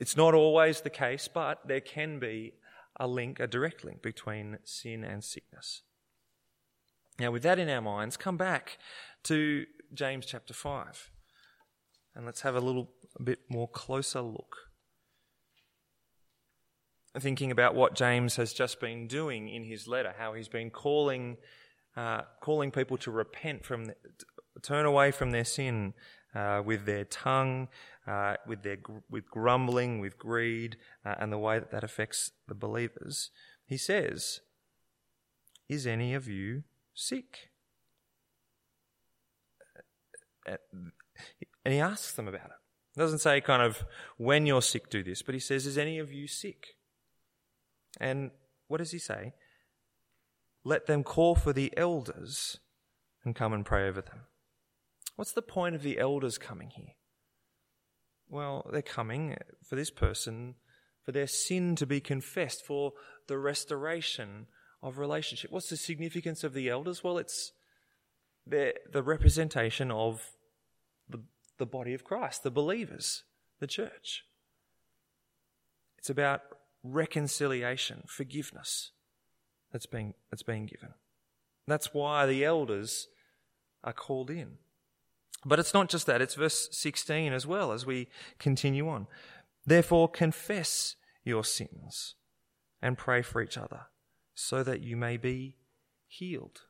it's 0.00 0.16
not 0.16 0.34
always 0.34 0.80
the 0.80 0.90
case, 0.90 1.28
but 1.32 1.66
there 1.66 1.80
can 1.80 2.18
be 2.18 2.54
a 2.98 3.06
link, 3.06 3.40
a 3.40 3.46
direct 3.46 3.84
link 3.84 4.02
between 4.02 4.58
sin 4.64 5.04
and 5.04 5.22
sickness. 5.22 5.82
Now, 7.18 7.30
with 7.30 7.42
that 7.42 7.58
in 7.58 7.68
our 7.68 7.82
minds, 7.82 8.16
come 8.16 8.36
back 8.36 8.78
to 9.24 9.66
James 9.92 10.26
chapter 10.26 10.54
5 10.54 11.10
and 12.14 12.26
let's 12.26 12.40
have 12.42 12.56
a 12.56 12.60
little 12.60 12.90
a 13.18 13.22
bit 13.22 13.40
more 13.48 13.68
closer 13.68 14.20
look. 14.20 14.56
Thinking 17.18 17.50
about 17.50 17.74
what 17.74 17.94
James 17.94 18.36
has 18.36 18.52
just 18.52 18.80
been 18.80 19.08
doing 19.08 19.48
in 19.48 19.64
his 19.64 19.88
letter, 19.88 20.14
how 20.16 20.34
he's 20.34 20.46
been 20.46 20.70
calling, 20.70 21.38
uh, 21.96 22.22
calling 22.40 22.70
people 22.70 22.96
to 22.98 23.10
repent 23.10 23.64
from, 23.64 23.86
the, 23.86 23.96
turn 24.62 24.86
away 24.86 25.10
from 25.10 25.32
their 25.32 25.44
sin 25.44 25.94
uh, 26.34 26.62
with 26.64 26.86
their 26.86 27.04
tongue, 27.04 27.66
uh, 28.06 28.36
with 28.46 28.62
their 28.62 28.78
with 29.10 29.28
grumbling, 29.28 29.98
with 29.98 30.18
greed, 30.18 30.76
uh, 31.04 31.16
and 31.18 31.32
the 31.32 31.38
way 31.38 31.58
that 31.58 31.72
that 31.72 31.82
affects 31.82 32.30
the 32.46 32.54
believers. 32.54 33.30
He 33.66 33.76
says, 33.76 34.40
"Is 35.68 35.86
any 35.86 36.14
of 36.14 36.28
you 36.28 36.62
sick?" 36.94 37.50
Uh, 40.48 40.56
and 41.64 41.74
he 41.74 41.80
asks 41.80 42.12
them 42.12 42.28
about 42.28 42.46
it. 42.46 42.96
Doesn't 42.96 43.18
say 43.18 43.40
kind 43.40 43.62
of 43.62 43.84
when 44.16 44.46
you're 44.46 44.62
sick, 44.62 44.90
do 44.90 45.02
this, 45.02 45.22
but 45.22 45.34
he 45.34 45.40
says, 45.40 45.66
"Is 45.66 45.76
any 45.76 45.98
of 45.98 46.12
you 46.12 46.28
sick?" 46.28 46.76
And 48.00 48.30
what 48.66 48.78
does 48.78 48.92
he 48.92 48.98
say? 48.98 49.34
Let 50.64 50.86
them 50.86 51.04
call 51.04 51.34
for 51.34 51.52
the 51.52 51.72
elders 51.76 52.58
and 53.24 53.34
come 53.34 53.52
and 53.52 53.64
pray 53.64 53.86
over 53.86 54.00
them. 54.00 54.20
What's 55.16 55.32
the 55.32 55.42
point 55.42 55.74
of 55.74 55.82
the 55.82 55.98
elders 55.98 56.38
coming 56.38 56.70
here? 56.70 56.94
Well, 58.28 58.66
they're 58.72 58.80
coming 58.80 59.36
for 59.68 59.76
this 59.76 59.90
person, 59.90 60.54
for 61.04 61.12
their 61.12 61.26
sin 61.26 61.76
to 61.76 61.86
be 61.86 62.00
confessed, 62.00 62.64
for 62.64 62.92
the 63.26 63.38
restoration 63.38 64.46
of 64.82 64.98
relationship. 64.98 65.50
What's 65.50 65.68
the 65.68 65.76
significance 65.76 66.42
of 66.44 66.54
the 66.54 66.68
elders? 66.68 67.04
Well, 67.04 67.18
it's 67.18 67.52
the 68.46 69.02
representation 69.02 69.90
of 69.90 70.22
the, 71.08 71.20
the 71.58 71.66
body 71.66 71.92
of 71.92 72.04
Christ, 72.04 72.42
the 72.42 72.50
believers, 72.50 73.24
the 73.58 73.66
church. 73.66 74.24
It's 75.98 76.08
about 76.08 76.42
reconciliation, 76.82 78.04
forgiveness 78.06 78.92
that's 79.72 79.86
being, 79.86 80.14
that's 80.30 80.42
being 80.42 80.66
given. 80.66 80.94
That's 81.66 81.94
why 81.94 82.26
the 82.26 82.44
elders 82.44 83.08
are 83.84 83.92
called 83.92 84.30
in. 84.30 84.58
But 85.44 85.58
it's 85.58 85.74
not 85.74 85.88
just 85.88 86.06
that, 86.06 86.20
it's 86.20 86.34
verse 86.34 86.68
16 86.72 87.32
as 87.32 87.46
well 87.46 87.72
as 87.72 87.86
we 87.86 88.08
continue 88.38 88.88
on. 88.88 89.06
Therefore, 89.64 90.08
confess 90.08 90.96
your 91.24 91.44
sins 91.44 92.14
and 92.82 92.98
pray 92.98 93.22
for 93.22 93.40
each 93.42 93.56
other 93.56 93.86
so 94.34 94.62
that 94.62 94.82
you 94.82 94.96
may 94.96 95.16
be 95.16 95.56
healed. 96.06 96.62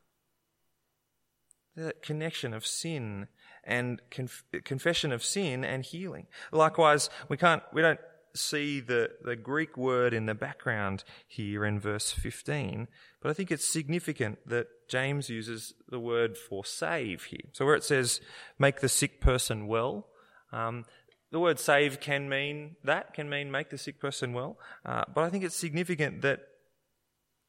That 1.75 2.01
connection 2.01 2.53
of 2.53 2.65
sin 2.65 3.27
and 3.63 4.01
conf- 4.09 4.43
confession 4.63 5.11
of 5.11 5.23
sin 5.23 5.63
and 5.63 5.85
healing. 5.85 6.27
Likewise, 6.51 7.09
we 7.29 7.37
can't, 7.37 7.63
we 7.73 7.81
don't 7.81 7.99
see 8.35 8.79
the, 8.79 9.11
the 9.23 9.35
Greek 9.35 9.77
word 9.77 10.13
in 10.13 10.25
the 10.25 10.33
background 10.33 11.03
here 11.27 11.65
in 11.65 11.79
verse 11.79 12.11
15, 12.11 12.87
but 13.21 13.29
I 13.29 13.33
think 13.33 13.51
it's 13.51 13.65
significant 13.65 14.39
that 14.47 14.67
James 14.87 15.29
uses 15.29 15.73
the 15.89 15.99
word 15.99 16.37
for 16.37 16.65
save 16.65 17.25
here. 17.25 17.49
So 17.53 17.65
where 17.65 17.75
it 17.75 17.83
says 17.83 18.21
make 18.59 18.81
the 18.81 18.89
sick 18.89 19.21
person 19.21 19.67
well, 19.67 20.07
um, 20.51 20.85
the 21.31 21.39
word 21.39 21.59
save 21.59 21.99
can 21.99 22.27
mean 22.27 22.75
that, 22.83 23.13
can 23.13 23.29
mean 23.29 23.51
make 23.51 23.69
the 23.69 23.77
sick 23.77 23.99
person 23.99 24.33
well, 24.33 24.57
uh, 24.85 25.03
but 25.13 25.23
I 25.23 25.29
think 25.29 25.43
it's 25.43 25.55
significant 25.55 26.21
that 26.21 26.41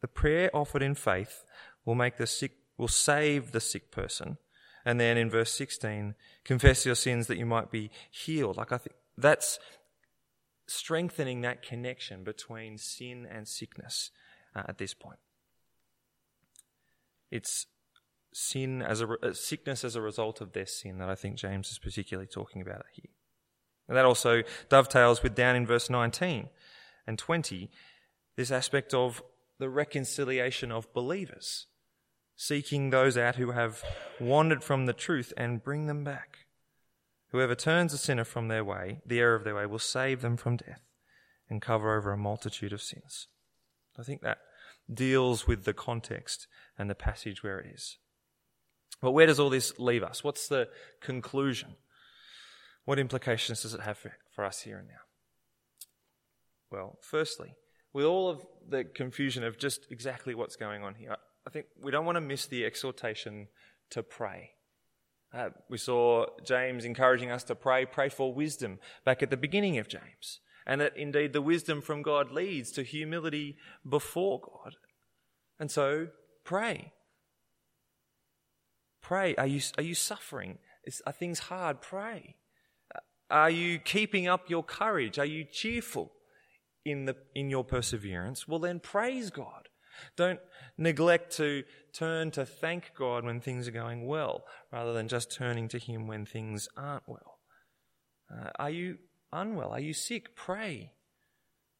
the 0.01 0.09
prayer 0.09 0.51
offered 0.55 0.83
in 0.83 0.95
faith 0.95 1.45
will 1.85 1.95
make 1.95 2.17
the 2.17 2.27
sick, 2.27 2.53
will 2.77 2.89
save 2.89 3.53
the 3.53 3.61
sick 3.61 3.91
person. 3.91 4.39
And 4.85 4.99
then 4.99 5.17
in 5.17 5.31
verse 5.31 5.53
16, 5.53 6.15
confess 6.45 6.85
your 6.85 6.97
sins 6.97 7.29
that 7.29 7.39
you 7.39 7.47
might 7.47 7.71
be 7.71 7.91
healed. 8.11 8.57
Like 8.57 8.73
I 8.73 8.79
think 8.79 8.97
that's 9.17 9.59
strengthening 10.67 11.41
that 11.43 11.63
connection 11.63 12.25
between 12.25 12.79
sin 12.79 13.27
and 13.31 13.47
sickness 13.49 14.11
uh, 14.55 14.63
at 14.69 14.79
this 14.79 14.95
point. 14.95 15.19
It's 17.31 17.67
sin 18.33 18.83
as 18.83 19.01
a 19.01 19.09
uh, 19.09 19.33
sickness 19.33 19.85
as 19.85 19.97
a 19.97 20.01
result 20.01 20.41
of 20.41 20.53
their 20.53 20.67
sin 20.67 20.99
that 20.99 21.09
I 21.09 21.15
think 21.15 21.37
James 21.37 21.71
is 21.71 21.79
particularly 21.79 22.29
talking 22.29 22.63
about 22.63 22.85
here. 22.93 23.11
And 23.89 23.97
that 23.97 24.05
also 24.05 24.43
dovetails 24.69 25.23
with 25.23 25.35
down 25.35 25.57
in 25.57 25.67
verse 25.67 25.91
19 25.91 26.49
and 27.07 27.19
20 27.19 27.71
this 28.37 28.51
aspect 28.51 28.95
of 28.95 29.23
the 29.59 29.69
reconciliation 29.69 30.73
of 30.73 30.93
believers, 30.95 31.67
seeking 32.37 32.91
those 32.91 33.19
out 33.19 33.37
who 33.37 33.51
have 33.51 33.83
wandered 34.19 34.65
from 34.65 34.87
the 34.87 34.93
truth 34.93 35.33
and 35.37 35.63
bring 35.63 35.87
them 35.87 36.05
back. 36.05 36.47
Whoever 37.33 37.55
turns 37.55 37.95
a 37.95 37.99
sinner 37.99 38.25
from 38.25 38.49
their 38.49 38.65
way, 38.65 39.01
the 39.07 39.19
error 39.19 39.35
of 39.35 39.45
their 39.45 39.55
way, 39.55 39.65
will 39.65 39.79
save 39.79 40.21
them 40.21 40.37
from 40.37 40.59
death 40.59 40.83
and 41.49 41.63
cover 41.63 41.97
over 41.97 42.13
a 42.13 42.17
multitude 42.17 42.75
of 42.75 42.83
sins. 42.83 43.27
I 43.99 44.03
think 44.03 44.21
that 44.21 44.39
deals 44.93 45.47
with 45.47 45.65
the 45.65 45.73
context 45.73 46.47
and 46.79 46.91
the 46.91 46.95
passage 46.95 47.43
where 47.43 47.59
it 47.59 47.73
is. 47.75 47.97
But 49.01 49.13
where 49.13 49.27
does 49.27 49.41
all 49.41 49.49
this 49.49 49.79
leave 49.79 50.03
us? 50.03 50.23
What's 50.23 50.47
the 50.47 50.69
conclusion? 51.01 51.77
What 52.85 52.99
implications 52.99 53.63
does 53.63 53.75
it 53.75 53.81
have 53.81 53.97
for, 53.97 54.13
for 54.35 54.45
us 54.45 54.61
here 54.61 54.79
and 54.79 54.89
now? 54.89 54.95
Well, 56.71 56.99
firstly, 57.01 57.55
with 57.95 58.05
all 58.05 58.29
of 58.29 58.47
the 58.69 58.85
confusion 58.85 59.43
of 59.43 59.59
just 59.59 59.87
exactly 59.91 60.35
what's 60.35 60.57
going 60.57 60.83
on 60.83 60.97
here, 60.97 61.17
I 61.47 61.51
think 61.51 61.67
we 61.81 61.91
don't 61.91 62.07
want 62.07 62.17
to 62.17 62.21
miss 62.21 62.47
the 62.47 62.65
exhortation 62.65 63.49
to 63.91 64.03
pray. 64.03 64.51
Uh, 65.35 65.49
we 65.69 65.79
saw 65.79 66.27
James 66.45 66.85
encouraging 66.85 67.31
us 67.31 67.45
to 67.45 67.55
pray, 67.55 67.87
pray 67.87 68.09
for 68.09 68.35
wisdom 68.35 68.79
back 69.05 69.23
at 69.23 69.31
the 69.31 69.37
beginning 69.37 69.79
of 69.79 69.89
James. 69.89 70.41
And 70.67 70.81
that 70.81 70.97
indeed 70.97 71.33
the 71.33 71.43
wisdom 71.43 71.81
from 71.81 72.03
God 72.03 72.31
leads 72.31 72.71
to 72.73 72.83
humility 72.83 73.57
before 73.89 74.41
God. 74.41 74.77
And 75.59 75.71
so 75.71 76.09
pray. 76.45 76.93
Pray. 79.01 79.35
Are 79.37 79.47
you, 79.47 79.61
are 79.79 79.83
you 79.83 79.95
suffering? 79.95 80.59
Is, 80.85 81.03
are 81.07 81.13
things 81.13 81.41
hard? 81.41 81.81
Pray. 81.81 82.37
Are 83.31 83.51
you 83.51 83.79
keeping 83.79 84.29
up 84.29 84.51
your 84.51 84.63
courage? 84.63 85.19
Are 85.19 85.25
you 85.25 85.45
cheerful 85.51 86.13
in, 86.85 87.07
the, 87.07 87.17
in 87.35 87.49
your 87.49 87.65
perseverance? 87.65 88.47
Well, 88.47 88.59
then 88.61 88.79
praise 88.79 89.31
God. 89.31 89.69
Don't 90.17 90.41
neglect 90.77 91.37
to 91.37 91.65
turn 91.93 92.31
to 92.33 92.45
thank 92.45 92.93
God 92.95 93.25
when 93.25 93.41
things 93.41 93.69
are 93.69 93.73
going 93.73 94.07
well, 94.07 94.45
rather 94.71 94.93
than 94.93 95.09
just 95.09 95.33
turning 95.33 95.69
to 95.69 95.79
Him 95.79 96.07
when 96.07 96.25
things 96.25 96.69
aren't 96.77 97.09
well. 97.09 97.39
Uh, 98.31 98.51
are 98.59 98.71
you 98.71 98.99
unwell? 99.33 99.71
Are 99.71 99.81
you 99.81 99.93
sick? 99.93 100.35
Pray. 100.35 100.93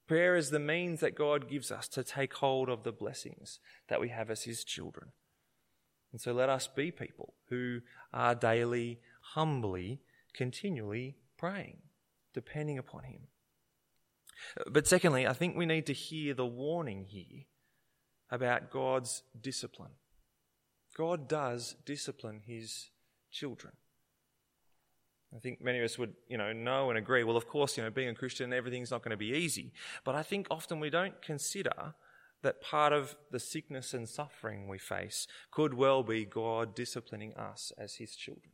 Prayer 0.07 0.37
is 0.37 0.51
the 0.51 0.59
means 0.59 1.01
that 1.01 1.15
God 1.15 1.49
gives 1.49 1.71
us 1.71 1.89
to 1.89 2.05
take 2.05 2.35
hold 2.35 2.69
of 2.69 2.83
the 2.83 2.93
blessings 2.93 3.61
that 3.89 4.01
we 4.01 4.09
have 4.09 4.31
as 4.31 4.43
His 4.43 4.65
children. 4.65 5.13
And 6.11 6.21
so 6.21 6.33
let 6.33 6.51
us 6.51 6.69
be 6.69 6.91
people 6.91 7.35
who 7.49 7.81
are 8.13 8.35
daily, 8.35 9.01
humbly, 9.35 10.01
continually 10.35 11.17
praying, 11.39 11.79
depending 12.35 12.77
upon 12.77 13.05
Him. 13.05 13.29
But 14.71 14.87
secondly, 14.87 15.27
I 15.27 15.33
think 15.33 15.57
we 15.57 15.67
need 15.67 15.87
to 15.87 15.93
hear 15.93 16.35
the 16.35 16.47
warning 16.47 17.07
here 17.09 17.45
about 18.33 18.71
God's 18.71 19.23
discipline. 19.41 19.93
God 20.97 21.29
does 21.29 21.77
discipline 21.85 22.41
his 22.45 22.89
children. 23.31 23.75
I 25.35 25.39
think 25.39 25.63
many 25.63 25.79
of 25.79 25.85
us 25.85 25.99
would, 25.99 26.15
you 26.29 26.37
know, 26.37 26.53
know 26.53 26.89
and 26.89 26.99
agree. 26.99 27.25
Well, 27.25 27.37
of 27.37 27.47
course, 27.47 27.77
you 27.77 27.83
know, 27.83 27.91
being 27.91 28.09
a 28.09 28.15
Christian, 28.15 28.53
everything's 28.53 28.91
not 28.91 29.03
going 29.03 29.13
to 29.13 29.17
be 29.17 29.35
easy. 29.37 29.73
But 30.05 30.15
I 30.15 30.23
think 30.23 30.47
often 30.51 30.81
we 30.81 30.91
don't 30.91 31.21
consider 31.23 31.95
that 32.43 32.61
part 32.61 32.93
of 32.93 33.17
the 33.31 33.39
sickness 33.39 33.95
and 33.95 34.09
suffering 34.09 34.67
we 34.67 34.79
face 34.79 35.27
could 35.51 35.75
well 35.75 36.03
be 36.03 36.25
God 36.25 36.75
disciplining 36.75 37.35
us 37.35 37.73
as 37.79 37.95
His 37.95 38.17
children. 38.17 38.53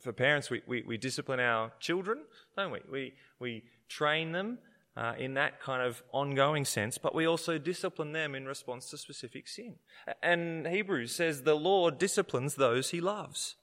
For 0.00 0.12
parents, 0.12 0.50
we, 0.50 0.62
we, 0.66 0.82
we 0.82 0.96
discipline 0.98 1.40
our 1.40 1.72
children, 1.80 2.18
don't 2.56 2.72
we? 2.72 2.80
We, 2.90 3.12
we 3.38 3.64
train 3.88 4.32
them 4.32 4.58
uh, 4.96 5.14
in 5.18 5.34
that 5.34 5.60
kind 5.60 5.82
of 5.82 6.02
ongoing 6.12 6.64
sense, 6.64 6.98
but 6.98 7.14
we 7.14 7.26
also 7.26 7.58
discipline 7.58 8.12
them 8.12 8.34
in 8.34 8.46
response 8.46 8.90
to 8.90 8.98
specific 8.98 9.48
sin. 9.48 9.76
And 10.22 10.66
Hebrews 10.66 11.14
says 11.14 11.42
the 11.42 11.54
Lord 11.54 11.98
disciplines 11.98 12.54
those 12.54 12.90
he 12.90 13.00
loves. 13.00 13.56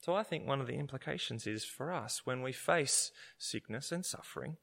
So 0.00 0.14
I 0.14 0.22
think 0.22 0.46
one 0.46 0.60
of 0.60 0.68
the 0.68 0.78
implications 0.78 1.46
is 1.46 1.64
for 1.64 1.92
us 1.92 2.22
when 2.24 2.42
we 2.42 2.52
face 2.52 3.10
sickness 3.36 3.90
and 3.90 4.06
suffering 4.06 4.56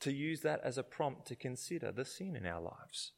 to 0.00 0.12
use 0.12 0.40
that 0.40 0.60
as 0.64 0.78
a 0.78 0.82
prompt 0.82 1.26
to 1.26 1.36
consider 1.36 1.92
the 1.92 2.04
sin 2.04 2.34
in 2.34 2.46
our 2.46 2.60
lives. 2.60 3.12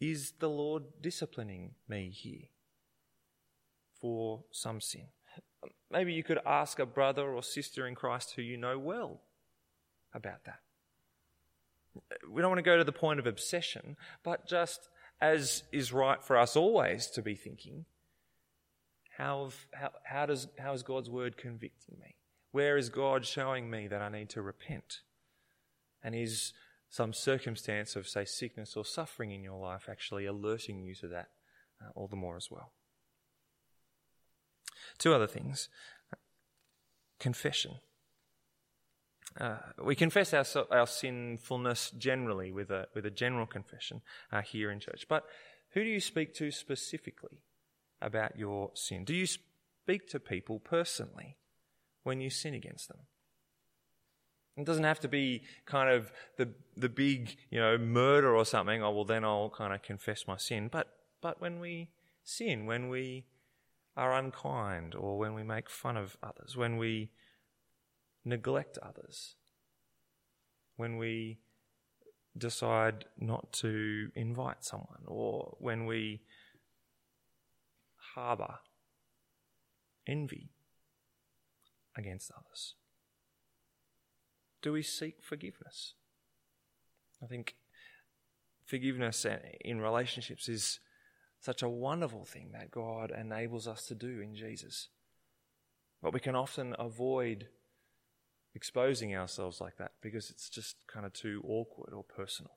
Is 0.00 0.32
the 0.40 0.50
Lord 0.50 0.82
disciplining 1.00 1.76
me 1.88 2.10
here 2.10 2.48
for 4.00 4.44
some 4.50 4.80
sin? 4.80 5.06
Maybe 5.90 6.12
you 6.12 6.22
could 6.22 6.40
ask 6.44 6.78
a 6.78 6.86
brother 6.86 7.32
or 7.32 7.42
sister 7.42 7.86
in 7.86 7.94
Christ 7.94 8.34
who 8.34 8.42
you 8.42 8.56
know 8.56 8.78
well 8.78 9.20
about 10.12 10.44
that. 10.44 10.60
We 12.28 12.42
don't 12.42 12.50
want 12.50 12.58
to 12.58 12.62
go 12.62 12.76
to 12.76 12.84
the 12.84 12.92
point 12.92 13.20
of 13.20 13.26
obsession, 13.26 13.96
but 14.22 14.46
just 14.46 14.88
as 15.20 15.62
is 15.72 15.92
right 15.92 16.22
for 16.22 16.36
us 16.36 16.56
always 16.56 17.06
to 17.08 17.22
be 17.22 17.34
thinking, 17.34 17.84
how, 19.16 19.50
how, 19.72 19.90
how, 20.04 20.26
does, 20.26 20.48
how 20.58 20.72
is 20.72 20.82
God's 20.82 21.08
word 21.08 21.36
convicting 21.36 21.96
me? 22.00 22.16
Where 22.50 22.76
is 22.76 22.88
God 22.88 23.24
showing 23.24 23.70
me 23.70 23.86
that 23.88 24.02
I 24.02 24.08
need 24.08 24.28
to 24.30 24.42
repent? 24.42 25.00
And 26.02 26.14
is 26.14 26.52
some 26.90 27.12
circumstance 27.12 27.96
of, 27.96 28.06
say, 28.08 28.24
sickness 28.24 28.76
or 28.76 28.84
suffering 28.84 29.30
in 29.30 29.42
your 29.42 29.58
life 29.58 29.88
actually 29.88 30.26
alerting 30.26 30.80
you 30.80 30.94
to 30.96 31.08
that 31.08 31.28
uh, 31.80 31.90
all 31.94 32.08
the 32.08 32.16
more 32.16 32.36
as 32.36 32.50
well? 32.50 32.72
Two 34.98 35.14
other 35.14 35.26
things 35.26 35.68
confession. 37.18 37.72
Uh, 39.40 39.56
we 39.82 39.96
confess 39.96 40.32
our, 40.34 40.44
our 40.70 40.86
sinfulness 40.86 41.90
generally 41.96 42.52
with 42.52 42.70
a, 42.70 42.86
with 42.94 43.06
a 43.06 43.10
general 43.10 43.46
confession 43.46 44.02
uh, 44.30 44.42
here 44.42 44.70
in 44.70 44.78
church. 44.78 45.06
But 45.08 45.24
who 45.70 45.82
do 45.82 45.90
you 45.90 46.00
speak 46.00 46.34
to 46.34 46.50
specifically 46.50 47.42
about 48.00 48.38
your 48.38 48.70
sin? 48.74 49.04
Do 49.04 49.14
you 49.14 49.26
speak 49.26 50.08
to 50.10 50.20
people 50.20 50.60
personally 50.60 51.36
when 52.04 52.20
you 52.20 52.30
sin 52.30 52.54
against 52.54 52.88
them? 52.88 52.98
It 54.56 54.66
doesn't 54.66 54.84
have 54.84 55.00
to 55.00 55.08
be 55.08 55.42
kind 55.66 55.90
of 55.90 56.12
the 56.36 56.50
the 56.76 56.88
big, 56.88 57.36
you 57.50 57.58
know, 57.58 57.76
murder 57.76 58.36
or 58.36 58.44
something. 58.44 58.84
Oh 58.84 58.92
well, 58.92 59.04
then 59.04 59.24
I'll 59.24 59.50
kind 59.50 59.74
of 59.74 59.82
confess 59.82 60.28
my 60.28 60.36
sin. 60.36 60.68
But 60.70 60.86
but 61.20 61.40
when 61.40 61.58
we 61.58 61.90
sin, 62.22 62.66
when 62.66 62.88
we 62.88 63.24
are 63.96 64.14
unkind, 64.14 64.94
or 64.94 65.18
when 65.18 65.34
we 65.34 65.42
make 65.42 65.70
fun 65.70 65.96
of 65.96 66.16
others, 66.22 66.56
when 66.56 66.76
we 66.76 67.10
neglect 68.24 68.78
others, 68.82 69.36
when 70.76 70.96
we 70.96 71.38
decide 72.36 73.04
not 73.18 73.52
to 73.52 74.10
invite 74.16 74.64
someone, 74.64 75.02
or 75.06 75.56
when 75.60 75.86
we 75.86 76.22
harbour 78.14 78.58
envy 80.06 80.50
against 81.96 82.30
others? 82.36 82.74
Do 84.62 84.72
we 84.72 84.82
seek 84.82 85.22
forgiveness? 85.22 85.94
I 87.22 87.26
think 87.26 87.54
forgiveness 88.64 89.26
in 89.64 89.80
relationships 89.80 90.48
is 90.48 90.80
such 91.44 91.62
a 91.62 91.68
wonderful 91.68 92.24
thing 92.24 92.52
that 92.52 92.70
God 92.70 93.10
enables 93.10 93.68
us 93.68 93.86
to 93.88 93.94
do 93.94 94.20
in 94.20 94.34
Jesus. 94.34 94.88
But 96.02 96.14
we 96.14 96.20
can 96.20 96.34
often 96.34 96.74
avoid 96.78 97.48
exposing 98.54 99.14
ourselves 99.14 99.60
like 99.60 99.76
that 99.76 99.92
because 100.00 100.30
it's 100.30 100.48
just 100.48 100.76
kind 100.86 101.04
of 101.04 101.12
too 101.12 101.42
awkward 101.46 101.92
or 101.92 102.02
personal. 102.02 102.52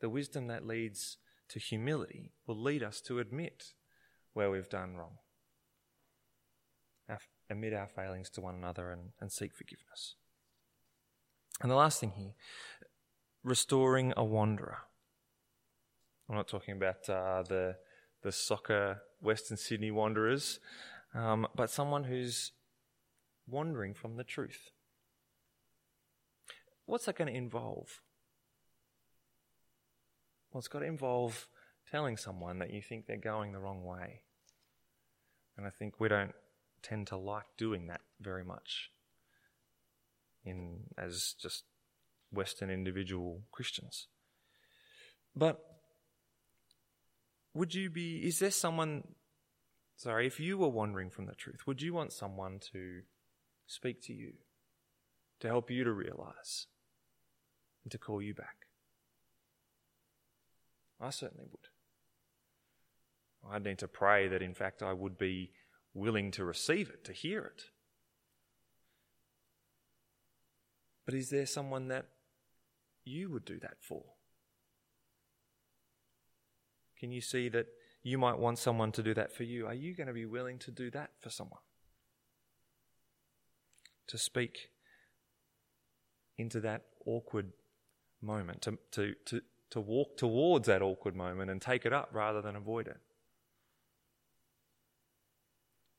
The 0.00 0.08
wisdom 0.08 0.46
that 0.46 0.66
leads 0.66 1.18
to 1.50 1.58
humility 1.58 2.32
will 2.46 2.58
lead 2.58 2.82
us 2.82 3.02
to 3.02 3.18
admit 3.18 3.74
where 4.32 4.50
we've 4.50 4.70
done 4.70 4.96
wrong, 4.96 5.18
admit 7.50 7.74
our 7.74 7.86
failings 7.86 8.30
to 8.30 8.40
one 8.40 8.54
another, 8.54 8.90
and, 8.90 9.10
and 9.20 9.30
seek 9.30 9.52
forgiveness. 9.52 10.14
And 11.60 11.70
the 11.70 11.76
last 11.76 12.00
thing 12.00 12.12
here 12.16 12.32
restoring 13.44 14.14
a 14.16 14.24
wanderer. 14.24 14.78
I'm 16.28 16.36
not 16.36 16.48
talking 16.48 16.76
about 16.76 17.08
uh, 17.08 17.42
the 17.42 17.76
the 18.22 18.32
soccer 18.32 19.02
Western 19.20 19.56
Sydney 19.56 19.90
Wanderers, 19.90 20.60
um, 21.14 21.46
but 21.54 21.70
someone 21.70 22.04
who's 22.04 22.52
wandering 23.48 23.94
from 23.94 24.16
the 24.16 24.24
truth. 24.24 24.70
What's 26.86 27.06
that 27.06 27.16
going 27.16 27.28
to 27.28 27.36
involve? 27.36 28.00
Well, 30.52 30.58
it's 30.58 30.68
got 30.68 30.80
to 30.80 30.86
involve 30.86 31.48
telling 31.90 32.16
someone 32.16 32.58
that 32.58 32.72
you 32.72 32.82
think 32.82 33.06
they're 33.06 33.16
going 33.16 33.52
the 33.52 33.58
wrong 33.58 33.84
way. 33.84 34.22
And 35.56 35.66
I 35.66 35.70
think 35.70 36.00
we 36.00 36.08
don't 36.08 36.34
tend 36.82 37.06
to 37.08 37.16
like 37.16 37.46
doing 37.56 37.86
that 37.86 38.00
very 38.20 38.44
much 38.44 38.90
in 40.44 40.84
as 40.98 41.34
just 41.40 41.64
Western 42.32 42.70
individual 42.70 43.42
Christians. 43.52 44.08
But 45.36 45.60
would 47.54 47.74
you 47.74 47.90
be, 47.90 48.18
is 48.26 48.38
there 48.38 48.50
someone, 48.50 49.04
sorry, 49.96 50.26
if 50.26 50.40
you 50.40 50.58
were 50.58 50.68
wandering 50.68 51.10
from 51.10 51.26
the 51.26 51.34
truth, 51.34 51.66
would 51.66 51.82
you 51.82 51.92
want 51.92 52.12
someone 52.12 52.58
to 52.72 53.02
speak 53.66 54.02
to 54.02 54.12
you, 54.12 54.34
to 55.40 55.48
help 55.48 55.70
you 55.70 55.84
to 55.84 55.92
realize 55.92 56.66
and 57.84 57.92
to 57.92 57.98
call 57.98 58.22
you 58.22 58.34
back? 58.34 58.66
I 61.00 61.10
certainly 61.10 61.46
would. 61.50 61.68
I'd 63.50 63.64
need 63.64 63.78
to 63.78 63.88
pray 63.88 64.28
that, 64.28 64.40
in 64.40 64.54
fact, 64.54 64.82
I 64.82 64.92
would 64.92 65.18
be 65.18 65.50
willing 65.94 66.30
to 66.32 66.44
receive 66.44 66.90
it, 66.90 67.04
to 67.04 67.12
hear 67.12 67.42
it. 67.44 67.64
But 71.04 71.14
is 71.14 71.30
there 71.30 71.46
someone 71.46 71.88
that 71.88 72.06
you 73.04 73.30
would 73.30 73.44
do 73.44 73.58
that 73.58 73.78
for? 73.80 74.04
Can 77.02 77.10
you 77.10 77.20
see 77.20 77.48
that 77.48 77.66
you 78.04 78.16
might 78.16 78.38
want 78.38 78.60
someone 78.60 78.92
to 78.92 79.02
do 79.02 79.12
that 79.12 79.32
for 79.32 79.42
you? 79.42 79.66
Are 79.66 79.74
you 79.74 79.92
going 79.92 80.06
to 80.06 80.12
be 80.12 80.24
willing 80.24 80.60
to 80.60 80.70
do 80.70 80.88
that 80.92 81.10
for 81.18 81.30
someone? 81.30 81.58
To 84.06 84.16
speak 84.16 84.68
into 86.38 86.60
that 86.60 86.82
awkward 87.04 87.54
moment, 88.20 88.62
to, 88.62 88.78
to, 88.92 89.14
to, 89.26 89.40
to 89.70 89.80
walk 89.80 90.16
towards 90.16 90.68
that 90.68 90.80
awkward 90.80 91.16
moment 91.16 91.50
and 91.50 91.60
take 91.60 91.84
it 91.84 91.92
up 91.92 92.10
rather 92.12 92.40
than 92.40 92.54
avoid 92.54 92.86
it. 92.86 93.00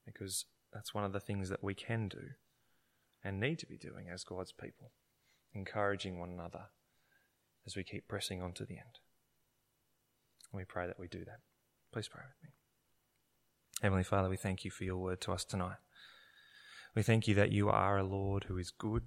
Because 0.06 0.46
that's 0.72 0.94
one 0.94 1.04
of 1.04 1.12
the 1.12 1.20
things 1.20 1.50
that 1.50 1.62
we 1.62 1.74
can 1.74 2.08
do 2.08 2.30
and 3.26 3.42
need 3.42 3.60
to 3.60 3.66
be 3.66 3.78
doing 3.78 4.08
as 4.08 4.24
God's 4.24 4.54
people, 4.54 4.92
encouraging 5.54 6.18
one 6.18 6.30
another 6.30 6.68
as 7.66 7.76
we 7.76 7.84
keep 7.84 8.08
pressing 8.08 8.42
on 8.42 8.54
to 8.54 8.64
the 8.64 8.76
end. 8.76 9.00
And 10.54 10.60
we 10.60 10.66
pray 10.66 10.86
that 10.86 11.00
we 11.00 11.08
do 11.08 11.26
that. 11.26 11.40
Please 11.92 12.08
pray 12.08 12.22
with 12.22 12.44
me. 12.44 12.50
Heavenly 13.82 14.04
Father, 14.04 14.30
we 14.30 14.38
thank 14.38 14.64
you 14.64 14.72
for 14.72 14.84
your 14.84 14.98
word 14.98 15.20
to 15.22 15.34
us 15.34 15.44
tonight. 15.44 15.78
We 16.96 17.02
thank 17.02 17.28
you 17.28 17.34
that 17.36 17.52
you 17.52 17.70
are 17.70 17.98
a 17.98 18.04
Lord 18.04 18.46
who 18.46 18.58
is 18.58 18.70
good, 18.70 19.04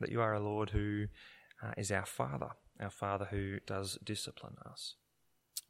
that 0.00 0.10
you 0.10 0.20
are 0.22 0.32
a 0.32 0.40
Lord 0.40 0.70
who 0.70 1.06
uh, 1.62 1.72
is 1.76 1.92
our 1.92 2.06
Father, 2.06 2.48
our 2.80 2.90
Father 2.90 3.28
who 3.30 3.58
does 3.66 3.98
discipline 4.02 4.56
us. 4.64 4.94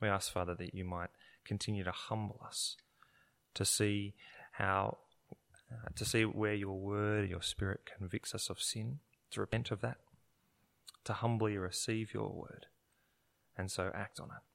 We 0.00 0.09
ask, 0.09 0.33
Father, 0.33 0.54
that 0.54 0.72
you 0.72 0.85
might 0.85 1.11
continue 1.44 1.83
to 1.83 1.90
humble 1.90 2.40
us 2.46 2.76
to 3.54 3.64
see 3.64 4.14
how, 4.52 4.98
uh, 5.70 5.88
to 5.96 6.04
see 6.04 6.22
where 6.24 6.54
your 6.54 6.78
word, 6.78 7.28
your 7.28 7.42
spirit 7.42 7.80
convicts 7.98 8.37
us 8.37 8.48
of 8.48 8.62
sin, 8.62 9.00
to 9.33 9.40
repent 9.40 9.72
of 9.72 9.80
that, 9.80 9.98
to 11.04 11.12
humbly 11.12 11.59
receive 11.59 12.14
your 12.14 12.33
word, 12.33 12.66
and 13.59 13.68
so 13.68 13.90
act 13.94 14.20
on 14.20 14.28
it. 14.28 14.49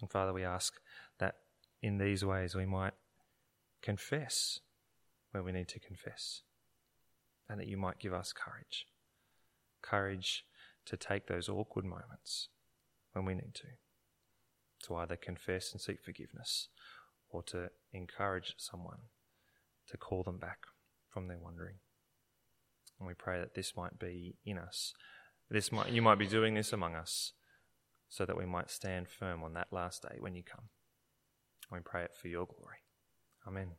And 0.00 0.10
Father, 0.10 0.32
we 0.32 0.44
ask 0.44 0.74
that 1.18 1.36
in 1.82 1.98
these 1.98 2.24
ways 2.24 2.54
we 2.54 2.66
might 2.66 2.94
confess 3.82 4.60
where 5.30 5.42
we 5.42 5.52
need 5.52 5.68
to 5.68 5.80
confess, 5.80 6.42
and 7.48 7.60
that 7.60 7.68
you 7.68 7.76
might 7.76 7.98
give 7.98 8.14
us 8.14 8.32
courage. 8.32 8.86
Courage 9.82 10.44
to 10.86 10.96
take 10.96 11.26
those 11.26 11.48
awkward 11.48 11.84
moments 11.84 12.48
when 13.12 13.24
we 13.24 13.34
need 13.34 13.54
to, 13.54 13.66
to 14.86 14.96
either 14.96 15.16
confess 15.16 15.72
and 15.72 15.80
seek 15.80 16.02
forgiveness 16.02 16.68
or 17.28 17.42
to 17.42 17.70
encourage 17.92 18.54
someone 18.56 18.98
to 19.88 19.96
call 19.96 20.22
them 20.22 20.38
back 20.38 20.60
from 21.10 21.28
their 21.28 21.38
wandering. 21.38 21.76
And 22.98 23.06
we 23.06 23.14
pray 23.14 23.38
that 23.38 23.54
this 23.54 23.76
might 23.76 23.98
be 23.98 24.36
in 24.44 24.58
us. 24.58 24.94
This 25.50 25.70
might, 25.70 25.90
you 25.90 26.02
might 26.02 26.18
be 26.18 26.26
doing 26.26 26.54
this 26.54 26.72
among 26.72 26.94
us 26.94 27.32
so 28.08 28.24
that 28.24 28.36
we 28.36 28.46
might 28.46 28.70
stand 28.70 29.08
firm 29.08 29.42
on 29.42 29.54
that 29.54 29.68
last 29.70 30.02
day 30.02 30.16
when 30.18 30.34
you 30.34 30.42
come. 30.42 30.68
We 31.70 31.80
pray 31.80 32.04
it 32.04 32.16
for 32.20 32.28
your 32.28 32.46
glory. 32.46 32.78
Amen. 33.46 33.72